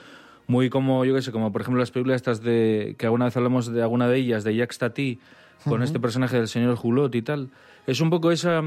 Muy 0.47 0.71
como, 0.71 1.05
yo 1.05 1.13
qué 1.13 1.23
sé, 1.23 1.33
como 1.33 1.51
por 1.51 1.63
ejemplo 1.63 1.81
las 1.81 1.91
películas 1.91 2.17
estas 2.17 2.41
de, 2.41 2.95
que 2.99 3.07
alguna 3.07 3.25
vez 3.25 3.37
hablamos 3.37 3.67
de 3.73 3.83
alguna 3.83 4.07
de 4.09 4.17
ellas, 4.19 4.45
de 4.45 4.55
Jacques 4.55 4.79
Tati, 4.79 5.19
con 5.65 5.83
este 5.83 5.99
personaje 5.99 6.37
del 6.37 6.47
señor 6.47 6.79
Hulot 6.81 7.13
y 7.17 7.23
tal. 7.23 7.49
Es 7.89 8.01
un 8.01 8.11
poco 8.11 8.31
esa, 8.31 8.63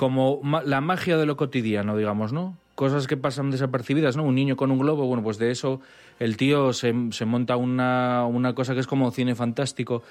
como 0.00 0.40
la 0.64 0.80
magia 0.80 1.18
de 1.18 1.26
lo 1.26 1.36
cotidiano, 1.36 1.94
digamos, 1.94 2.32
¿no? 2.32 2.56
Cosas 2.74 3.06
que 3.06 3.18
pasan 3.18 3.50
desapercibidas, 3.50 4.16
¿no? 4.16 4.22
Un 4.22 4.34
niño 4.34 4.56
con 4.56 4.70
un 4.70 4.78
globo, 4.78 5.04
bueno, 5.04 5.22
pues 5.22 5.36
de 5.36 5.50
eso 5.50 5.82
el 6.18 6.38
tío 6.38 6.72
se, 6.72 6.94
se 7.10 7.26
monta 7.26 7.56
una, 7.56 8.24
una 8.24 8.54
cosa 8.54 8.72
que 8.72 8.80
es 8.80 8.86
como 8.86 9.10
cine 9.10 9.34
fantástico. 9.34 10.02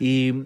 Y 0.00 0.44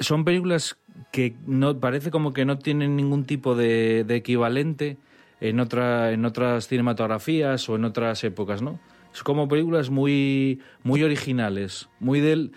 son 0.00 0.26
películas 0.26 0.76
que 1.12 1.34
no 1.46 1.80
parece 1.80 2.10
como 2.10 2.34
que 2.34 2.44
no 2.44 2.58
tienen 2.58 2.94
ningún 2.94 3.24
tipo 3.24 3.54
de, 3.54 4.04
de 4.04 4.16
equivalente 4.16 4.98
en 5.40 5.58
otra 5.58 6.12
en 6.12 6.26
otras 6.26 6.68
cinematografías 6.68 7.66
o 7.70 7.76
en 7.76 7.86
otras 7.86 8.22
épocas, 8.22 8.60
¿no? 8.60 8.78
Es 9.14 9.22
como 9.22 9.48
películas 9.48 9.88
muy 9.88 10.60
muy 10.82 11.02
originales, 11.02 11.88
muy 12.00 12.20
del 12.20 12.52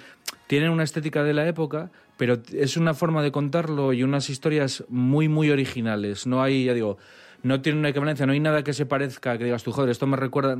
tienen 0.47 0.71
una 0.71 0.83
estética 0.83 1.23
de 1.23 1.33
la 1.33 1.47
época, 1.47 1.89
pero 2.19 2.37
es 2.53 2.75
una 2.75 2.93
forma 2.93 3.23
de 3.23 3.31
contarlo 3.31 3.93
y 3.93 4.03
unas 4.03 4.29
historias 4.29 4.83
muy 4.89 5.29
muy 5.29 5.49
originales. 5.51 6.27
No 6.27 6.43
hay, 6.43 6.65
ya 6.65 6.73
digo, 6.73 6.97
no 7.43 7.61
tiene 7.61 7.79
una 7.79 7.87
equivalencia, 7.89 8.25
no 8.25 8.33
hay 8.33 8.41
nada 8.41 8.61
que 8.61 8.73
se 8.73 8.85
parezca, 8.85 9.37
que 9.37 9.45
digas 9.45 9.63
tú, 9.63 9.71
joder, 9.71 9.89
esto 9.89 10.05
me 10.05 10.17
recuerda. 10.17 10.57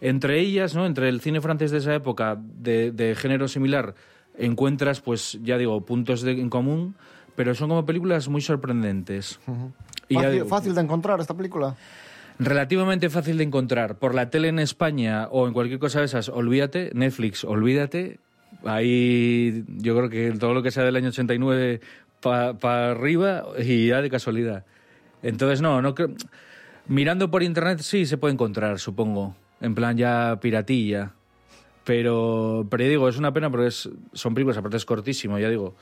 Entre 0.00 0.40
ellas, 0.40 0.74
¿no? 0.74 0.84
Entre 0.84 1.08
el 1.08 1.20
cine 1.20 1.40
francés 1.40 1.70
de 1.70 1.78
esa 1.78 1.94
época, 1.94 2.36
de, 2.40 2.90
de 2.90 3.14
género 3.14 3.46
similar, 3.46 3.94
encuentras, 4.36 5.00
pues, 5.00 5.38
ya 5.44 5.56
digo, 5.58 5.80
puntos 5.86 6.22
de- 6.22 6.32
en 6.32 6.50
común, 6.50 6.96
pero 7.36 7.54
son 7.54 7.68
como 7.68 7.86
películas 7.86 8.28
muy 8.28 8.40
sorprendentes. 8.40 9.38
Y 10.08 10.14
ya 10.14 10.22
Fácil, 10.22 10.32
digo, 10.34 10.46
fácil 10.48 10.74
de 10.74 10.80
encontrar 10.80 11.20
esta 11.20 11.34
película. 11.34 11.76
relativamente 12.40 13.08
fácil 13.10 13.38
de 13.38 13.44
encontrar. 13.44 13.96
Por 13.98 14.12
la 14.14 14.28
tele 14.28 14.48
en 14.48 14.58
España 14.58 15.28
o 15.30 15.46
en 15.46 15.52
cualquier 15.52 15.78
cosa 15.78 16.00
de 16.00 16.06
esas, 16.06 16.28
olvídate. 16.28 16.90
Netflix, 16.94 17.44
olvídate. 17.44 18.18
Ahí 18.64 19.64
yo 19.68 19.96
creo 19.96 20.08
que 20.08 20.32
todo 20.38 20.54
lo 20.54 20.62
que 20.62 20.70
sea 20.70 20.84
del 20.84 20.96
año 20.96 21.08
89 21.08 21.80
para 22.20 22.90
arriba 22.90 23.44
y 23.58 23.88
ya 23.88 24.02
de 24.02 24.10
casualidad. 24.10 24.64
Entonces, 25.22 25.60
no, 25.60 25.82
no 25.82 25.94
creo. 25.94 26.10
Mirando 26.88 27.30
por 27.30 27.42
internet 27.42 27.80
sí 27.80 28.06
se 28.06 28.16
puede 28.16 28.34
encontrar, 28.34 28.78
supongo. 28.78 29.34
En 29.60 29.74
plan 29.74 29.96
ya 29.96 30.38
piratilla. 30.40 31.12
Pero, 31.84 32.66
pero 32.68 32.84
digo, 32.84 33.08
es 33.08 33.16
una 33.16 33.32
pena 33.32 33.50
porque 33.50 33.70
son 33.70 34.34
películas, 34.34 34.56
aparte 34.56 34.76
es 34.76 34.84
cortísimo, 34.84 35.38
ya 35.38 35.48
digo. 35.48 35.74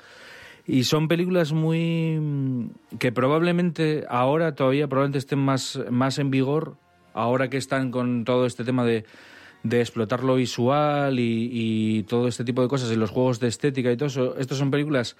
Y 0.67 0.85
son 0.85 1.09
películas 1.09 1.53
muy. 1.53 2.19
mm, 2.21 2.99
que 2.99 3.13
probablemente 3.13 4.05
ahora 4.09 4.55
todavía 4.55 4.89
probablemente 4.89 5.19
estén 5.19 5.39
más, 5.39 5.81
más 5.91 6.19
en 6.19 6.31
vigor, 6.31 6.77
ahora 7.13 7.49
que 7.49 7.57
están 7.57 7.91
con 7.91 8.25
todo 8.25 8.47
este 8.47 8.65
tema 8.65 8.85
de, 8.85 9.05
de 9.65 9.81
explotar 9.81 10.23
lo 10.23 10.37
visual 10.37 11.19
y, 11.19 12.05
todo 12.07 12.29
este 12.29 12.45
tipo 12.45 12.63
de 12.63 12.69
cosas 12.69 12.93
y 12.93 12.97
los 12.97 13.11
juegos 13.11 13.41
de 13.41 13.49
estética 13.49 13.91
y 13.91 13.97
todo 13.97 14.07
eso. 14.07 14.37
Estas 14.39 14.59
son 14.59 14.71
películas 14.71 15.17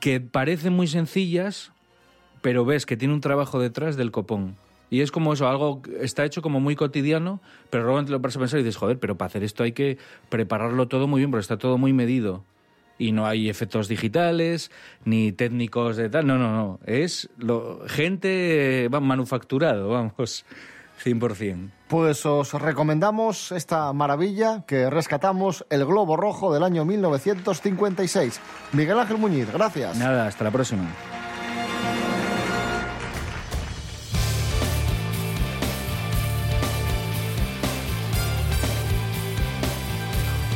que 0.00 0.20
parecen 0.20 0.72
muy 0.72 0.86
sencillas, 0.86 1.72
pero 2.40 2.64
ves 2.64 2.86
que 2.86 2.96
tiene 2.96 3.12
un 3.12 3.20
trabajo 3.20 3.60
detrás 3.60 3.96
del 3.96 4.12
copón. 4.12 4.56
Y 4.90 5.00
es 5.00 5.10
como 5.10 5.32
eso, 5.32 5.48
algo 5.48 5.82
está 6.00 6.24
hecho 6.24 6.40
como 6.40 6.60
muy 6.60 6.76
cotidiano, 6.76 7.40
pero 7.70 7.84
luego 7.84 8.04
te 8.04 8.12
lo 8.12 8.22
paras 8.22 8.36
a 8.36 8.40
pensar 8.40 8.60
y 8.60 8.62
dices, 8.62 8.76
joder, 8.76 8.98
pero 8.98 9.18
para 9.18 9.26
hacer 9.26 9.42
esto 9.42 9.64
hay 9.64 9.72
que 9.72 9.98
prepararlo 10.28 10.86
todo 10.86 11.08
muy 11.08 11.20
bien, 11.20 11.30
porque 11.30 11.42
está 11.42 11.58
todo 11.58 11.78
muy 11.78 11.92
medido. 11.92 12.44
Y 12.98 13.10
no 13.10 13.26
hay 13.26 13.48
efectos 13.48 13.88
digitales, 13.88 14.70
ni 15.04 15.32
técnicos 15.32 15.96
de 15.96 16.10
tal. 16.10 16.26
No, 16.26 16.38
no, 16.38 16.54
no. 16.54 16.78
Es 16.86 17.30
lo, 17.38 17.80
gente 17.88 18.88
va, 18.92 19.00
manufacturado, 19.00 19.88
vamos, 19.88 20.44
100%. 21.04 21.70
Pues 21.88 22.24
os 22.26 22.52
recomendamos 22.54 23.52
esta 23.52 23.92
maravilla 23.92 24.64
que 24.66 24.88
rescatamos, 24.90 25.66
El 25.70 25.84
Globo 25.84 26.16
Rojo 26.16 26.52
del 26.52 26.62
año 26.62 26.84
1956. 26.84 28.40
Miguel 28.72 28.98
Ángel 28.98 29.18
Muñiz, 29.18 29.52
gracias. 29.52 29.98
Nada, 29.98 30.26
hasta 30.26 30.44
la 30.44 30.50
próxima. 30.50 30.84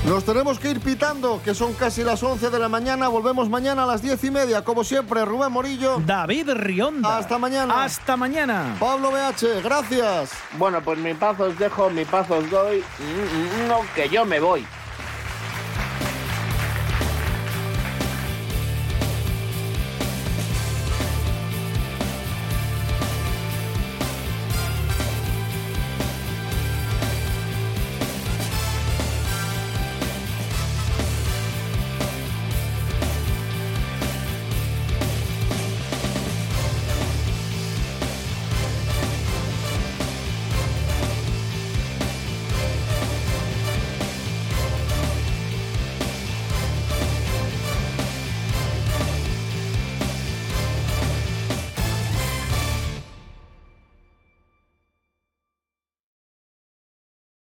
Nos 0.07 0.25
tenemos 0.25 0.61
que 0.61 0.71
ir 0.71 0.81
pitando, 0.81 1.40
que 1.42 1.53
son 1.53 1.73
casi 1.75 2.05
las 2.05 2.23
11 2.23 2.51
de 2.51 2.59
la 2.61 2.69
mañana. 2.69 3.09
Volvemos 3.09 3.49
mañana 3.51 3.83
a 3.83 3.87
las 3.87 4.03
10 4.03 4.23
y 4.23 4.31
media. 4.31 4.62
Como 4.62 4.85
siempre, 4.85 5.25
Rubén 5.25 5.51
Morillo. 5.51 5.99
David 5.99 6.51
Rionda. 6.53 7.19
Hasta 7.19 7.38
mañana. 7.38 7.83
Hasta 7.83 8.16
mañana. 8.16 8.77
Pablo 8.79 9.11
BH, 9.11 9.62
gracias. 9.64 10.31
Bueno, 10.59 10.81
pues 10.81 10.97
mi 11.01 11.12
paz 11.14 11.40
os 11.40 11.59
dejo, 11.59 11.90
mi 11.90 12.05
paz 12.05 12.31
os 12.31 12.49
doy. 12.49 12.85
Mm, 13.01 13.64
mm, 13.64 13.69
No, 13.69 13.81
que 13.97 14.09
yo 14.09 14.25
me 14.25 14.38
voy. 14.38 14.64